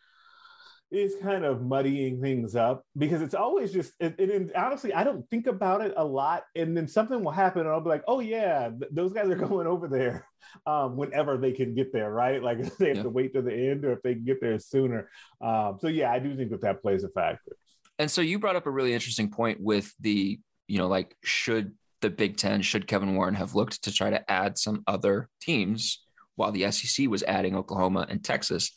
[0.91, 5.27] is kind of muddying things up because it's always just it, it, honestly I don't
[5.31, 8.21] think about it a lot and then something will happen and I'll be like oh
[8.21, 10.27] yeah th- those guys are going over there
[10.67, 12.43] um, whenever they can get there right?
[12.43, 13.03] Like if they have Yeah.
[13.05, 15.09] to wait to the end or if they can get there sooner.
[15.41, 17.57] Um, so yeah I do think that that plays a factor.
[17.99, 21.73] And so you brought up a really interesting point with the, you know, like should
[22.03, 26.05] the Big Ten, should Kevin Warren have looked to try to add some other teams
[26.37, 28.73] while the SEC was adding Oklahoma and Texas?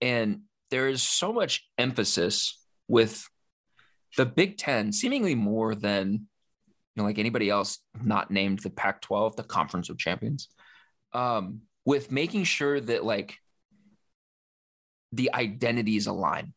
[0.00, 2.58] And there is so much emphasis
[2.88, 3.28] with
[4.16, 6.18] the Big Ten, seemingly more than, you
[6.96, 10.48] know, like anybody else not named the Pac 12, the Conference of Champions,
[11.12, 13.36] um, with making sure that like
[15.12, 16.54] the identities align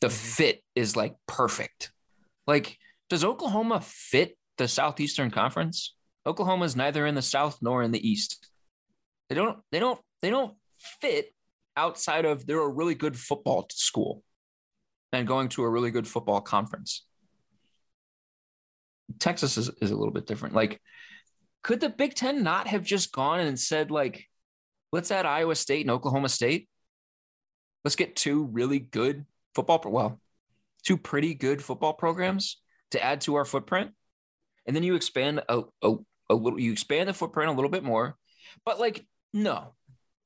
[0.00, 1.92] the fit is like perfect.
[2.46, 5.94] Like, does Oklahoma fit the Southeastern Conference?
[6.26, 8.46] Oklahoma is neither in the South nor in the East.
[9.28, 9.58] They don't.
[9.72, 10.00] They don't.
[10.20, 10.54] They don't
[11.00, 11.32] fit
[11.76, 14.22] outside of they're a really good football school
[15.12, 17.06] and going to a really good football conference.
[19.18, 20.54] Texas is, is a little bit different.
[20.54, 20.80] Like,
[21.62, 24.26] could the Big Ten not have just gone and said, like,
[24.92, 26.68] let's add Iowa State and Oklahoma State?
[27.84, 30.20] Let's get two really good football, pro- well,
[30.84, 33.92] two pretty good football programs to add to our footprint.
[34.68, 35.94] And then you expand a, a,
[36.30, 38.16] a little, you expand the footprint a little bit more.
[38.64, 39.74] But like, no,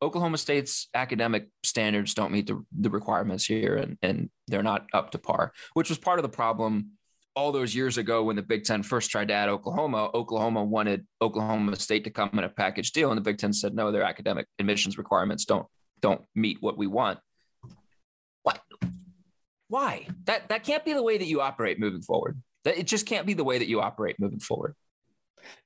[0.02, 5.12] Oklahoma State's academic standards don't meet the, the requirements here and, and they're not up
[5.12, 6.90] to par, which was part of the problem
[7.34, 10.10] all those years ago when the Big Ten first tried to add Oklahoma.
[10.12, 13.74] Oklahoma wanted Oklahoma State to come in a package deal, and the Big Ten said
[13.74, 15.66] no, their academic admissions requirements don't
[16.00, 17.20] don't meet what we want.
[18.42, 18.60] What?
[19.68, 20.08] Why?
[20.24, 22.42] That that can't be the way that you operate moving forward.
[22.64, 24.74] That it just can't be the way that you operate moving forward.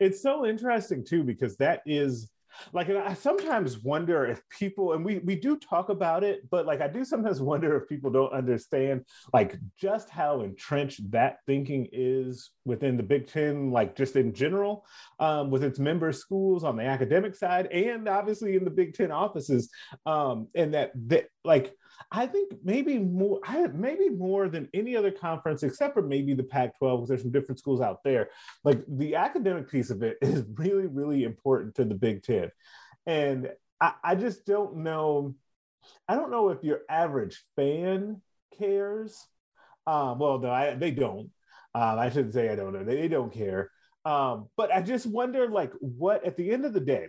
[0.01, 2.31] it's so interesting too because that is
[2.73, 6.81] like i sometimes wonder if people and we we do talk about it but like
[6.81, 12.51] i do sometimes wonder if people don't understand like just how entrenched that thinking is
[12.65, 14.87] within the big ten like just in general
[15.21, 19.11] um, with its member schools on the academic side and obviously in the big ten
[19.11, 19.69] offices
[20.07, 21.75] um, and that that like
[22.11, 26.43] I think maybe more, I, maybe more than any other conference, except for maybe the
[26.43, 28.31] Pac-12, because there's some different schools out there.
[28.65, 32.51] Like the academic piece of it is really, really important to the Big Ten,
[33.07, 35.35] and I, I just don't know.
[36.09, 38.21] I don't know if your average fan
[38.59, 39.27] cares.
[39.87, 41.31] Um, well, no, I, they don't.
[41.75, 42.85] Um, I shouldn't say I don't know.
[42.85, 43.71] They, they don't care.
[44.05, 47.09] Um, but I just wonder, like, what at the end of the day,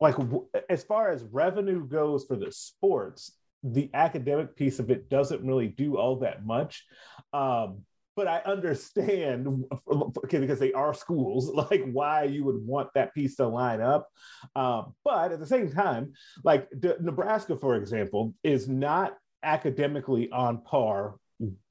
[0.00, 5.08] like, w- as far as revenue goes for the sports, the academic piece of it
[5.08, 6.84] doesn't really do all that much.
[7.32, 7.82] Um,
[8.16, 9.64] but I understand
[10.30, 14.08] because they are schools, like why you would want that piece to line up.
[14.56, 16.68] Um, but at the same time, like
[17.00, 21.16] Nebraska, for example, is not academically on par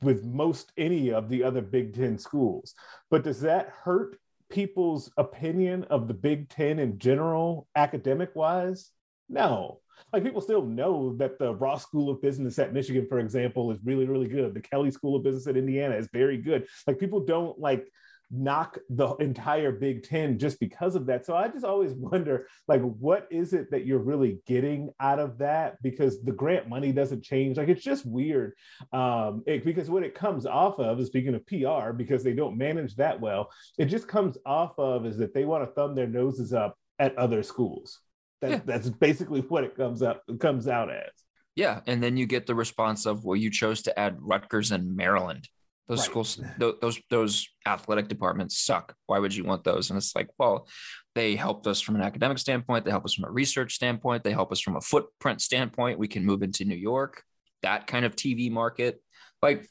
[0.01, 2.75] with most any of the other Big Ten schools.
[3.09, 4.17] But does that hurt
[4.49, 8.91] people's opinion of the Big Ten in general, academic wise?
[9.27, 9.79] No.
[10.13, 13.79] Like people still know that the Ross School of Business at Michigan, for example, is
[13.83, 14.53] really, really good.
[14.53, 16.67] The Kelley School of Business at Indiana is very good.
[16.87, 17.87] Like people don't like
[18.31, 21.25] knock the entire Big Ten just because of that.
[21.25, 25.37] So I just always wonder, like, what is it that you're really getting out of
[25.39, 25.81] that?
[25.81, 27.57] Because the grant money doesn't change.
[27.57, 28.53] Like, it's just weird.
[28.91, 32.95] Um, it, because what it comes off of, speaking of PR, because they don't manage
[32.95, 36.53] that well, it just comes off of is that they want to thumb their noses
[36.53, 37.99] up at other schools.
[38.45, 38.61] That, yeah.
[38.65, 41.11] That's basically what it comes up comes out as.
[41.55, 44.95] Yeah, and then you get the response of, "Well, you chose to add Rutgers and
[44.95, 45.47] Maryland."
[45.87, 46.05] Those right.
[46.05, 48.95] schools, those those athletic departments suck.
[49.05, 49.89] Why would you want those?
[49.91, 50.67] And it's like, well,
[51.13, 52.85] they helped us from an academic standpoint.
[52.85, 54.23] They help us from a research standpoint.
[54.23, 55.99] They help us from a footprint standpoint.
[55.99, 57.23] We can move into New York,
[57.61, 58.99] that kind of TV market.
[59.43, 59.69] Like,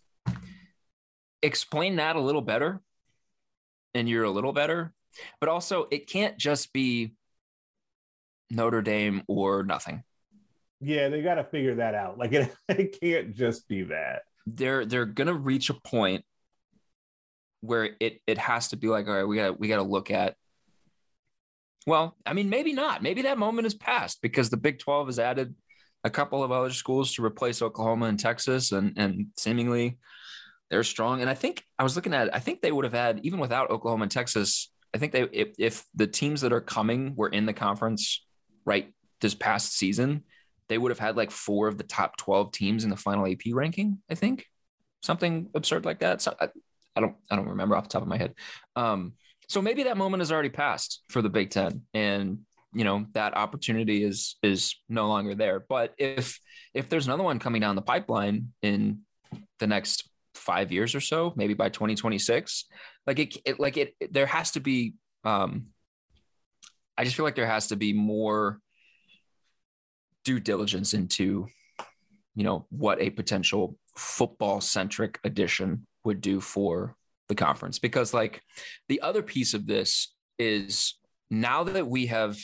[1.42, 2.80] explain that a little better,
[3.92, 4.92] and you're a little better.
[5.40, 7.14] But also, it can't just be
[8.50, 10.02] Notre Dame or nothing.
[10.80, 12.18] Yeah, they got to figure that out.
[12.18, 16.24] Like, it, it can't just be that they're they're gonna reach a point
[17.60, 20.10] where it it has to be like, all right, we got we got to look
[20.10, 20.36] at.
[21.86, 23.02] Well, I mean, maybe not.
[23.02, 25.54] Maybe that moment is past because the Big Twelve has added
[26.02, 29.98] a couple of other schools to replace Oklahoma and Texas, and and seemingly
[30.70, 31.20] they're strong.
[31.20, 33.38] And I think I was looking at, it, I think they would have had even
[33.38, 34.70] without Oklahoma and Texas.
[34.94, 38.23] I think they if, if the teams that are coming were in the conference
[38.64, 40.24] right this past season,
[40.68, 43.52] they would have had like four of the top 12 teams in the final AP
[43.52, 44.46] ranking, I think.
[45.02, 46.22] Something absurd like that.
[46.22, 46.48] So I,
[46.96, 48.34] I don't I don't remember off the top of my head.
[48.76, 49.14] Um,
[49.48, 52.38] so maybe that moment has already passed for the Big Ten, and
[52.72, 55.60] you know that opportunity is is no longer there.
[55.68, 56.38] But if
[56.72, 59.00] if there's another one coming down the pipeline in
[59.58, 62.64] the next five years or so, maybe by 2026,
[63.06, 64.94] like it, it like it, it, there has to be.
[65.24, 65.66] Um,
[66.96, 68.60] I just feel like there has to be more
[70.24, 71.46] due diligence into
[72.34, 76.96] you know what a potential football centric addition would do for
[77.28, 77.78] the conference.
[77.78, 78.42] Because like
[78.88, 80.94] the other piece of this is
[81.30, 82.36] now that we have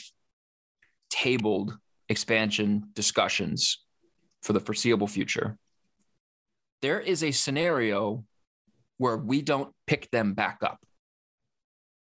[1.09, 3.83] tabled expansion discussions
[4.41, 5.57] for the foreseeable future
[6.81, 8.23] there is a scenario
[8.97, 10.79] where we don't pick them back up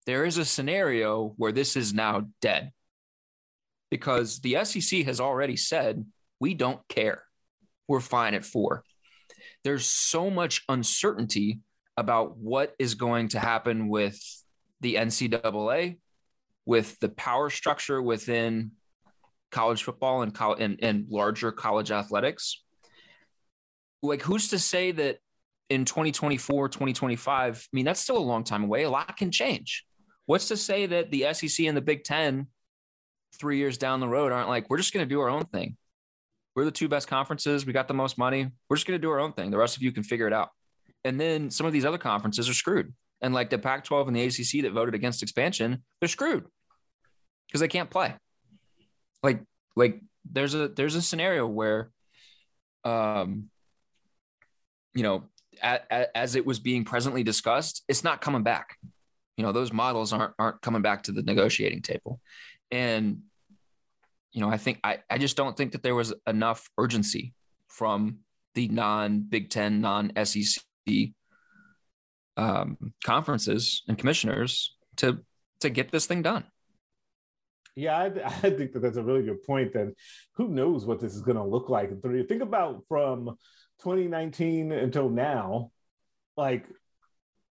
[0.10, 2.72] there is a scenario where this is now dead
[3.92, 6.04] because the SEC has already said
[6.40, 7.24] we don't care.
[7.88, 8.84] We're fine at four.
[9.64, 11.60] There's so much uncertainty
[11.96, 14.20] about what is going to happen with
[14.82, 15.98] the NCAA,
[16.66, 18.72] with the power structure within
[19.52, 22.64] college football and, and, and larger college athletics.
[24.02, 25.18] Like, who's to say that
[25.70, 28.84] in 2024, 2025, I mean, that's still a long time away.
[28.84, 29.86] A lot can change.
[30.30, 32.46] What's to say that the SEC and the Big Ten
[33.40, 35.76] three years down the road aren't like, we're just going to do our own thing.
[36.56, 37.66] We're the two best conferences.
[37.66, 38.48] We got the most money.
[38.70, 39.50] We're just going to do our own thing.
[39.50, 40.50] The rest of you can figure it out.
[41.04, 42.94] And then some of these other conferences are screwed.
[43.24, 46.46] And like the Pac 12 and the ACC that voted against expansion, they're screwed
[47.48, 48.14] because they can't play.
[49.24, 49.42] Like,
[49.76, 50.00] like
[50.32, 51.90] there's a there's a scenario where
[52.84, 53.50] um
[54.94, 55.24] you know
[56.14, 58.78] as it was being presently discussed it's not coming back
[59.40, 62.20] you know those models aren't aren't coming back to the negotiating table
[62.72, 63.22] and,
[64.32, 67.34] you know, I think I, I just don't think that there was enough urgency
[67.68, 68.20] from
[68.56, 70.64] the non Big Ten, non SEC
[72.38, 75.20] um, conferences and commissioners to
[75.62, 76.46] to get this thing done.
[77.76, 79.74] Yeah, I, I, think that that's a really good point.
[79.74, 79.94] That
[80.36, 82.24] who knows what this is going to look like in three.
[82.24, 83.38] Think about from
[83.82, 85.72] 2019 until now,
[86.38, 86.66] like,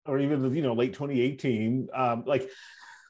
[0.06, 1.88] or even you know late 2018.
[1.94, 2.48] Um, like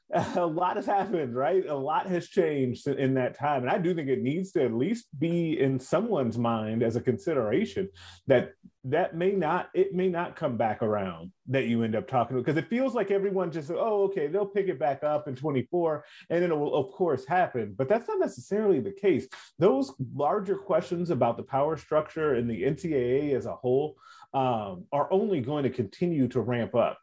[0.37, 1.67] a lot has happened, right?
[1.67, 3.63] A lot has changed in that time.
[3.63, 7.01] And I do think it needs to at least be in someone's mind as a
[7.01, 7.89] consideration
[8.29, 8.53] that
[8.85, 12.43] that may not, it may not come back around that you end up talking to,
[12.43, 16.05] because it feels like everyone just, oh, okay, they'll pick it back up in 24
[16.31, 17.75] and it will, of course, happen.
[17.77, 19.27] But that's not necessarily the case.
[19.59, 23.97] Those larger questions about the power structure and the NCAA as a whole
[24.33, 26.99] um, are only going to continue to ramp up.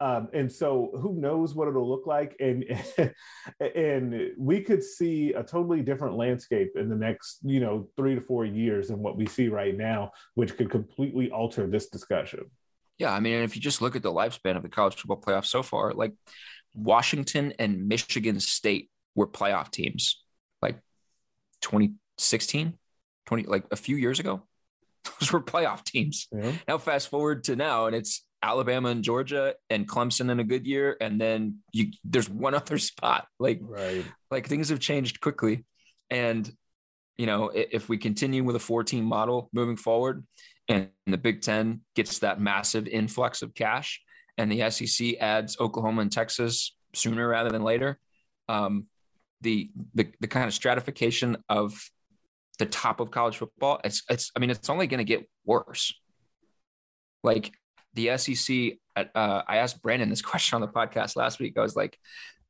[0.00, 2.36] Um, and so who knows what it'll look like.
[2.40, 2.64] And
[3.74, 8.20] and we could see a totally different landscape in the next you know three to
[8.20, 12.44] four years than what we see right now which could completely alter this discussion.
[12.98, 15.46] Yeah i mean if you just look at the lifespan of the college football playoff
[15.46, 16.12] so far like
[16.74, 20.20] washington and michigan state were playoff teams
[20.60, 20.80] like
[21.60, 22.74] 2016
[23.28, 24.42] 20 like a few years ago.
[25.20, 26.26] Those were playoff teams.
[26.32, 26.52] Yeah.
[26.66, 30.66] now fast forward to now and it's Alabama and Georgia and Clemson in a good
[30.66, 33.26] year, and then you there's one other spot.
[33.38, 34.04] Like right.
[34.30, 35.64] like things have changed quickly,
[36.10, 36.50] and
[37.16, 40.24] you know if we continue with a four team model moving forward,
[40.68, 44.00] and the Big Ten gets that massive influx of cash,
[44.36, 47.98] and the SEC adds Oklahoma and Texas sooner rather than later,
[48.48, 48.86] um,
[49.40, 51.78] the, the the kind of stratification of
[52.58, 55.94] the top of college football, it's it's I mean it's only going to get worse.
[57.22, 57.52] Like
[57.98, 61.58] the SEC, uh, I asked Brandon this question on the podcast last week.
[61.58, 61.98] I was like,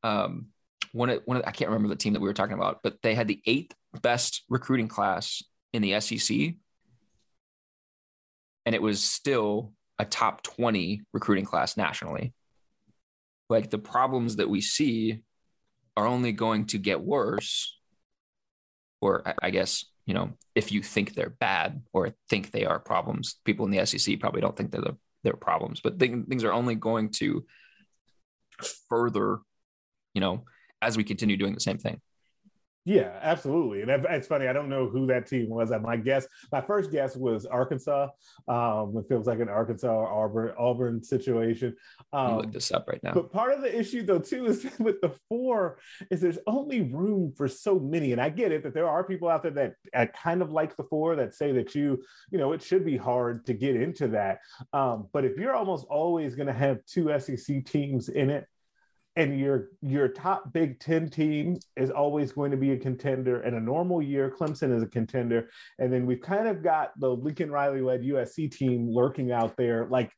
[0.02, 0.48] um,
[0.92, 2.96] one of, one of, I can't remember the team that we were talking about, but
[3.02, 5.42] they had the eighth best recruiting class
[5.72, 6.54] in the SEC,
[8.66, 12.32] and it was still a top 20 recruiting class nationally.
[13.48, 15.20] Like the problems that we see
[15.96, 17.74] are only going to get worse.
[19.00, 23.36] Or I guess, you know, if you think they're bad or think they are problems,
[23.44, 24.96] people in the SEC probably don't think they're the,
[25.28, 27.44] they're problems, but things are only going to
[28.88, 29.38] further,
[30.14, 30.44] you know,
[30.80, 32.00] as we continue doing the same thing.
[32.88, 33.82] Yeah, absolutely.
[33.82, 34.48] And it's funny.
[34.48, 35.70] I don't know who that team was.
[35.82, 38.08] My guess, my first guess was Arkansas.
[38.48, 41.76] Um, it feels like an Arkansas Auburn Auburn situation.
[42.14, 43.12] Um, look this up right now.
[43.12, 45.76] But part of the issue, though, too, is with the four,
[46.10, 48.12] is there's only room for so many.
[48.12, 50.74] And I get it that there are people out there that uh, kind of like
[50.74, 54.08] the four that say that you, you know, it should be hard to get into
[54.08, 54.38] that.
[54.72, 58.46] Um, but if you're almost always going to have two SEC teams in it,
[59.18, 63.42] and your your top Big Ten team is always going to be a contender.
[63.42, 65.50] In a normal year, Clemson is a contender,
[65.80, 69.86] and then we've kind of got the Lincoln Riley led USC team lurking out there.
[69.90, 70.12] Like,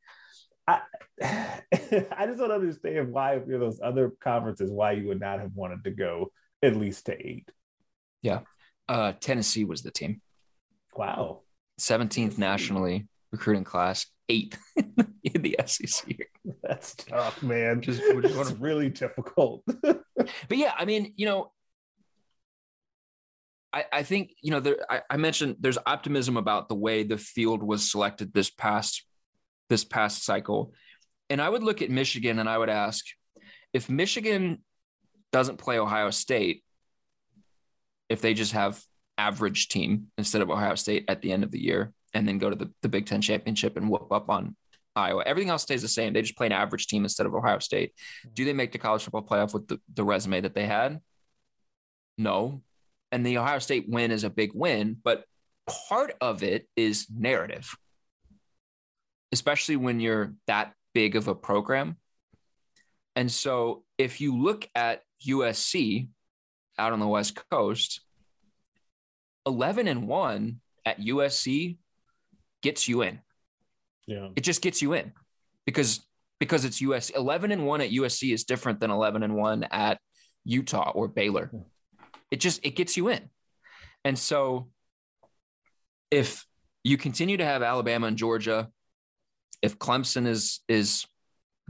[0.68, 0.82] I
[1.22, 5.52] I just don't understand why if you're those other conferences, why you would not have
[5.54, 6.30] wanted to go
[6.62, 7.50] at least to eight.
[8.20, 8.40] Yeah,
[8.86, 10.20] uh, Tennessee was the team.
[10.94, 11.40] Wow,
[11.78, 14.56] seventeenth nationally recruiting class, eight
[15.24, 16.16] in the SEC.
[16.62, 17.80] That's tough, man.
[17.80, 19.62] Just, just really difficult.
[19.82, 20.04] but
[20.50, 21.52] yeah, I mean, you know,
[23.72, 24.78] I, I think you know there.
[24.90, 29.04] I, I mentioned there's optimism about the way the field was selected this past
[29.68, 30.74] this past cycle,
[31.28, 33.04] and I would look at Michigan and I would ask
[33.72, 34.64] if Michigan
[35.32, 36.64] doesn't play Ohio State,
[38.08, 38.82] if they just have
[39.16, 42.50] average team instead of Ohio State at the end of the year, and then go
[42.50, 44.56] to the, the Big Ten championship and whoop up on
[44.96, 45.22] Iowa.
[45.24, 46.12] Everything else stays the same.
[46.12, 47.92] They just play an average team instead of Ohio State.
[48.32, 51.00] Do they make the college football playoff with the, the resume that they had?
[52.18, 52.62] No.
[53.12, 55.24] And the Ohio State win is a big win, but
[55.66, 57.76] part of it is narrative,
[59.32, 61.96] especially when you're that big of a program.
[63.16, 66.08] And so if you look at USC
[66.78, 68.00] out on the West Coast,
[69.46, 71.76] 11 and 1 at USC
[72.62, 73.20] gets you in.
[74.06, 74.28] Yeah.
[74.36, 75.12] It just gets you in
[75.66, 76.06] because
[76.38, 80.00] because it's US 11 and 1 at USC is different than 11 and 1 at
[80.44, 81.50] Utah or Baylor.
[82.30, 83.28] It just it gets you in.
[84.04, 84.70] And so
[86.10, 86.44] if
[86.82, 88.68] you continue to have Alabama and Georgia,
[89.62, 91.06] if Clemson is is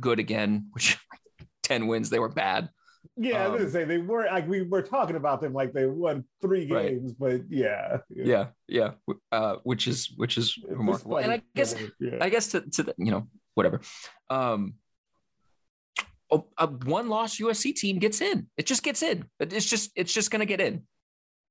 [0.01, 0.99] good again, which
[1.64, 2.70] 10 wins, they were bad.
[3.17, 5.53] Yeah, um, I was gonna um, say they were like we were talking about them
[5.53, 7.41] like they won three games, right.
[7.41, 8.93] but yeah, yeah, yeah,
[9.33, 11.19] uh, which is which is remarkable.
[11.19, 12.19] And I guess yeah.
[12.21, 13.81] I guess to to the, you know whatever.
[14.29, 14.75] Um,
[16.59, 18.47] a one loss USC team gets in.
[18.57, 19.25] It just gets in.
[19.41, 20.83] It's just it's just gonna get in,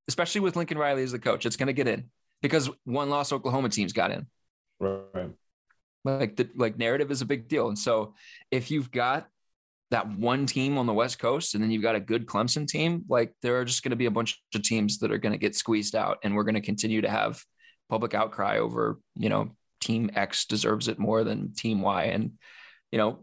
[0.08, 1.46] especially with Lincoln Riley as the coach.
[1.46, 2.10] It's gonna get in
[2.42, 4.28] because one loss Oklahoma teams got in.
[4.80, 5.32] Right.
[6.06, 8.14] Like the like narrative is a big deal, and so
[8.52, 9.28] if you've got
[9.92, 13.04] that one team on the West Coast, and then you've got a good Clemson team,
[13.10, 15.40] like there are just going to be a bunch of teams that are going to
[15.40, 17.42] get squeezed out, and we're going to continue to have
[17.90, 22.34] public outcry over, you know, team X deserves it more than team Y, and
[22.92, 23.20] you know,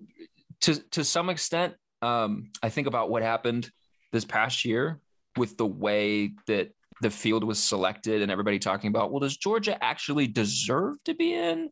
[0.63, 3.71] to to some extent, um, I think about what happened
[4.13, 5.01] this past year
[5.37, 6.71] with the way that
[7.03, 11.35] the field was selected and everybody talking about, well, does Georgia actually deserve to be
[11.35, 11.71] in?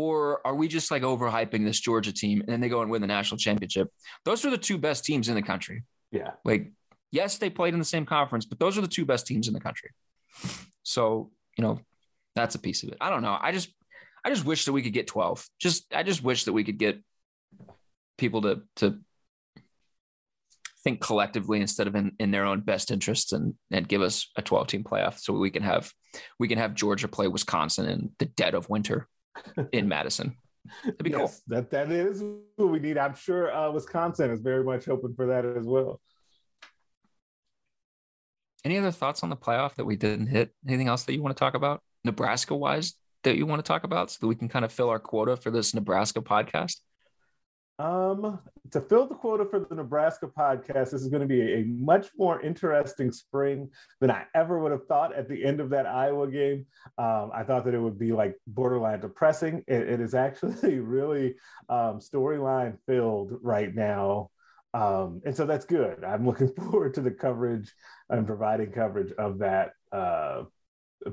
[0.00, 3.02] Or are we just like overhyping this Georgia team and then they go and win
[3.02, 3.88] the national championship?
[4.24, 5.82] Those are the two best teams in the country.
[6.10, 6.30] Yeah.
[6.42, 6.72] Like,
[7.12, 9.52] yes, they played in the same conference, but those are the two best teams in
[9.52, 9.90] the country.
[10.84, 11.80] So, you know,
[12.34, 12.96] that's a piece of it.
[12.98, 13.36] I don't know.
[13.38, 13.68] I just,
[14.24, 15.46] I just wish that we could get 12.
[15.60, 16.98] Just, I just wish that we could get
[18.16, 19.00] people to, to
[20.82, 24.40] think collectively instead of in, in their own best interests and, and give us a
[24.40, 25.92] 12 team playoff so we can have,
[26.38, 29.06] we can have Georgia play Wisconsin in the dead of winter
[29.72, 30.36] in Madison.
[30.84, 31.56] That'd be yes, cool.
[31.56, 32.22] That that is
[32.56, 32.98] what we need.
[32.98, 36.00] I'm sure uh, Wisconsin is very much hoping for that as well.
[38.64, 40.50] Any other thoughts on the playoff that we didn't hit?
[40.68, 43.84] Anything else that you want to talk about, Nebraska wise, that you want to talk
[43.84, 46.76] about, so that we can kind of fill our quota for this Nebraska podcast?
[47.80, 48.38] Um,
[48.72, 52.08] to fill the quota for the Nebraska podcast, this is going to be a, much
[52.18, 53.70] more interesting spring
[54.00, 56.66] than I ever would have thought at the end of that Iowa game.
[56.98, 59.64] Um, I thought that it would be like borderline depressing.
[59.66, 61.36] it, it is actually really
[61.70, 64.28] um, storyline filled right now.
[64.74, 66.04] Um, and so that's good.
[66.04, 67.72] I'm looking forward to the coverage
[68.10, 70.42] and providing coverage of that uh,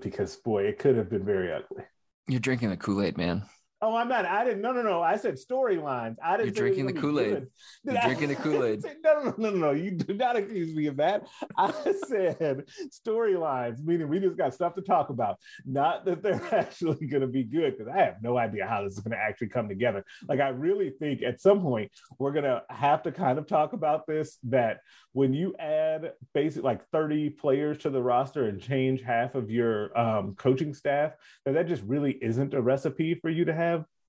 [0.01, 1.85] because, boy, it could have been very ugly.
[2.27, 3.45] You're drinking the Kool Aid, man.
[3.79, 4.25] Oh, I'm not.
[4.25, 4.61] I didn't.
[4.61, 5.03] No, no, no.
[5.03, 6.15] I said storylines.
[6.23, 6.55] I didn't.
[6.55, 7.45] You're drinking the Kool Aid.
[7.83, 8.83] You're drinking the Kool Aid.
[9.03, 9.71] No, no, no, no, no.
[9.71, 11.27] You do not accuse me of that.
[11.57, 11.71] I
[12.07, 15.37] said storylines, meaning we just got stuff to talk about.
[15.63, 18.93] Not that they're actually going to be good, because I have no idea how this
[18.93, 20.03] is going to actually come together.
[20.27, 23.73] Like, I really think at some point we're going to have to kind of talk
[23.73, 24.39] about this.
[24.45, 24.79] That
[25.13, 29.95] when you add basically like 30 players to the roster and change half of your
[29.97, 31.11] um, coaching staff,
[31.45, 33.66] that that just really isn't a recipe for you to have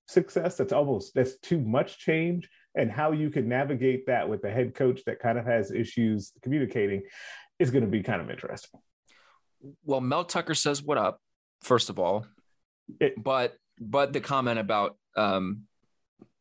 [0.09, 4.49] success that's almost that's too much change and how you can navigate that with a
[4.49, 7.03] head coach that kind of has issues communicating
[7.59, 8.79] is going to be kind of interesting.
[9.85, 11.21] Well mel tucker says what up
[11.61, 12.25] first of all
[12.99, 15.63] it, but but the comment about um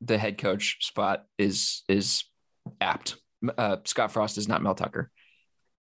[0.00, 2.24] the head coach spot is is
[2.80, 3.16] apt.
[3.56, 5.10] Uh, scott frost is not mel tucker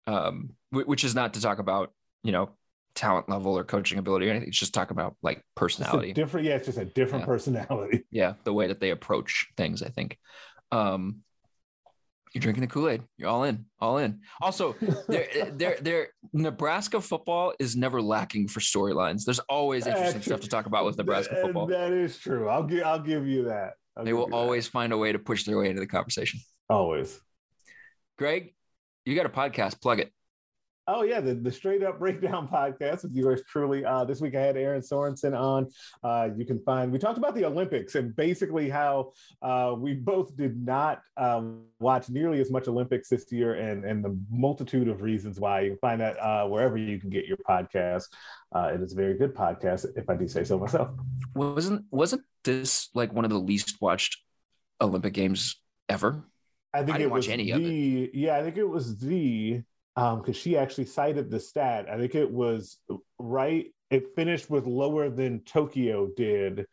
[0.06, 2.50] um which is not to talk about you know
[2.94, 4.48] talent level or coaching ability or anything.
[4.48, 6.12] It's just talk about like personality.
[6.12, 7.26] Different, yeah, it's just a different yeah.
[7.26, 8.04] personality.
[8.10, 10.18] Yeah, the way that they approach things, I think.
[10.72, 11.22] Um,
[12.32, 13.02] you're drinking the Kool-Aid.
[13.16, 14.20] You're all in, all in.
[14.40, 14.76] Also,
[15.08, 16.08] there, there, there.
[16.32, 19.24] Nebraska football is never lacking for storylines.
[19.24, 21.66] There's always interesting stuff to talk about with Nebraska football.
[21.66, 22.48] That is true.
[22.48, 23.74] I'll give, I'll give you that.
[23.96, 24.72] I'll they will always that.
[24.72, 26.40] find a way to push their way into the conversation.
[26.68, 27.20] Always.
[28.16, 28.54] Greg,
[29.04, 29.80] you got a podcast.
[29.80, 30.12] Plug it.
[30.92, 33.84] Oh yeah, the, the straight up breakdown podcast with yours truly.
[33.84, 35.68] Uh, this week I had Aaron Sorensen on.
[36.02, 40.36] Uh, you can find we talked about the Olympics and basically how uh, we both
[40.36, 45.00] did not um, watch nearly as much Olympics this year, and and the multitude of
[45.00, 45.60] reasons why.
[45.60, 48.08] You can find that uh, wherever you can get your podcast.
[48.52, 50.90] Uh, it is a very good podcast, if I do say so myself.
[51.34, 54.18] Wasn't wasn't this like one of the least watched
[54.80, 56.24] Olympic games ever?
[56.74, 58.10] I think I didn't watch any the, of it.
[58.14, 59.62] Yeah, I think it was the
[59.94, 61.86] because um, she actually cited the stat.
[61.90, 62.78] I think it was
[63.18, 63.66] right.
[63.90, 66.66] It finished with lower than Tokyo did.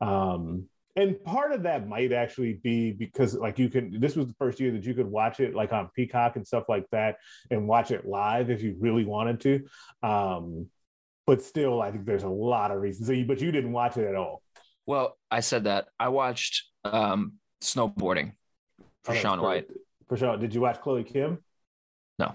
[0.00, 4.34] Um, and part of that might actually be because like you can this was the
[4.34, 7.16] first year that you could watch it like on peacock and stuff like that
[7.50, 9.64] and watch it live if you really wanted to
[10.08, 10.66] um
[11.26, 13.96] but still i think there's a lot of reasons so you, but you didn't watch
[13.96, 14.42] it at all
[14.86, 18.32] well i said that i watched um snowboarding
[19.02, 19.68] for oh, Shaun White
[20.08, 21.38] for Shaun did you watch chloe kim
[22.18, 22.34] no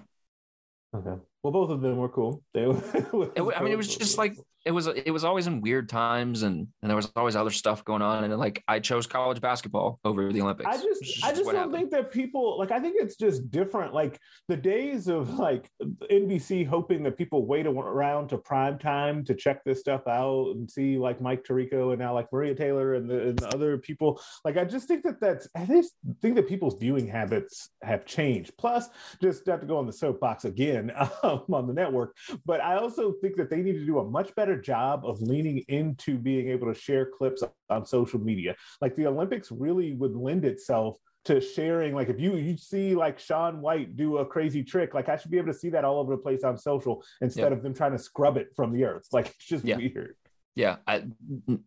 [0.96, 1.22] Okay.
[1.44, 2.44] Well, both of them were cool.
[2.54, 2.66] They
[3.14, 4.36] were, I mean, it was just like
[4.66, 4.88] it was.
[4.88, 8.26] It was always in weird times, and and there was always other stuff going on.
[8.26, 10.68] And like I chose college basketball over the Olympics.
[10.68, 11.74] I just, just I just don't happened.
[11.74, 12.72] think that people like.
[12.72, 13.94] I think it's just different.
[13.94, 15.70] Like the days of like
[16.12, 20.70] NBC hoping that people wait around to prime time to check this stuff out and
[20.70, 24.22] see like Mike Tirico and now like Maria Taylor and the, and the other people.
[24.44, 25.48] Like I just think that that's.
[25.56, 28.52] I just think that people's viewing habits have changed.
[28.58, 28.90] Plus,
[29.22, 30.92] just not to go on the soapbox again
[31.24, 34.36] um, on the network, but I also think that they need to do a much
[34.36, 38.56] better job of leaning into being able to share clips on social media.
[38.82, 43.20] Like the Olympics really would lend itself to sharing like if you you see like
[43.20, 46.00] Shaun White do a crazy trick like I should be able to see that all
[46.00, 49.08] over the place on social instead of them trying to scrub it from the earth
[49.12, 49.76] like it's just yeah.
[49.76, 50.16] weird
[50.56, 51.04] yeah I,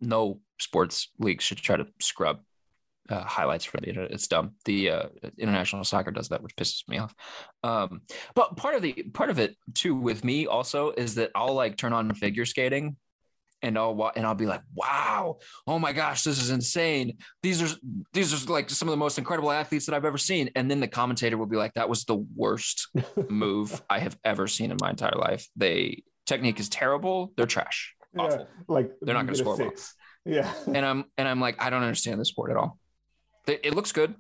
[0.01, 2.41] no sports league should try to scrub
[3.09, 4.11] uh, highlights for the internet.
[4.11, 4.53] It's dumb.
[4.65, 5.03] The uh,
[5.39, 7.15] international soccer does that, which pisses me off.
[7.63, 8.03] Um,
[8.35, 11.77] but part of the part of it too with me also is that I'll like
[11.77, 12.97] turn on figure skating,
[13.63, 17.19] and I'll and I'll be like, wow, oh my gosh, this is insane.
[17.43, 17.77] These are
[18.13, 20.51] these are like some of the most incredible athletes that I've ever seen.
[20.57, 22.89] And then the commentator will be like, that was the worst
[23.29, 25.49] move I have ever seen in my entire life.
[25.57, 27.33] They technique is terrible.
[27.37, 27.95] They're trash.
[28.19, 28.39] Awful.
[28.39, 29.73] Yeah, like they're not going to score well.
[30.25, 30.53] Yeah.
[30.67, 32.79] and I'm and I'm like, I don't understand this sport at all.
[33.47, 34.15] It looks good.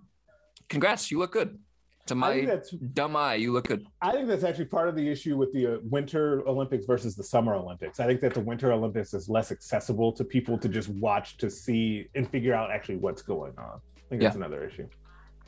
[0.68, 1.58] Congrats, you look good.
[2.06, 2.58] To my
[2.94, 3.86] dumb eye, you look good.
[4.00, 7.22] I think that's actually part of the issue with the uh, Winter Olympics versus the
[7.22, 8.00] Summer Olympics.
[8.00, 11.48] I think that the Winter Olympics is less accessible to people to just watch to
[11.48, 13.80] see and figure out actually what's going on.
[13.96, 14.44] I think that's yeah.
[14.44, 14.88] another issue.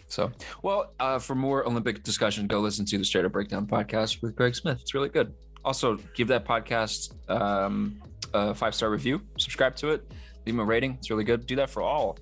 [0.07, 0.31] So,
[0.63, 4.37] well, uh, for more Olympic discussion, go listen to the Straight Up Breakdown podcast with
[4.37, 4.79] Greg Smith.
[4.81, 5.35] It's really good.
[5.65, 8.01] Also, give that podcast um,
[8.33, 10.09] a five star review, subscribe to it,
[10.47, 10.93] leave them a rating.
[10.93, 11.47] It's really good.
[11.47, 12.17] Do that for all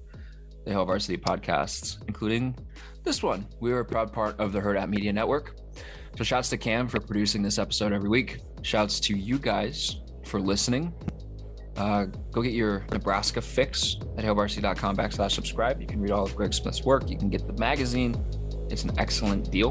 [0.64, 2.56] the Hail Varsity podcasts, including
[3.04, 3.46] this one.
[3.60, 5.56] We are a proud part of the Hurrdat Media Network.
[6.16, 8.40] So shouts to Cam for producing this episode every week.
[8.62, 10.94] Shouts to you guys for listening.
[11.76, 15.80] Uh, go get your Nebraska fix at hailvarsity.com backslash subscribe.
[15.80, 17.08] You can read all of Greg Smith's work.
[17.08, 18.14] You can get the magazine.
[18.70, 19.70] It's an excellent deal.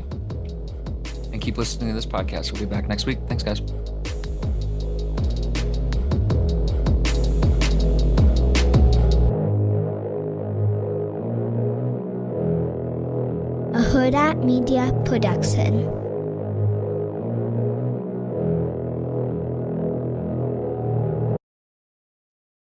[1.32, 2.52] And keep listening to this podcast.
[2.52, 3.20] We'll be back next week.
[3.28, 3.62] Thanks, guys.
[14.12, 16.11] A Hurrdat Media Production.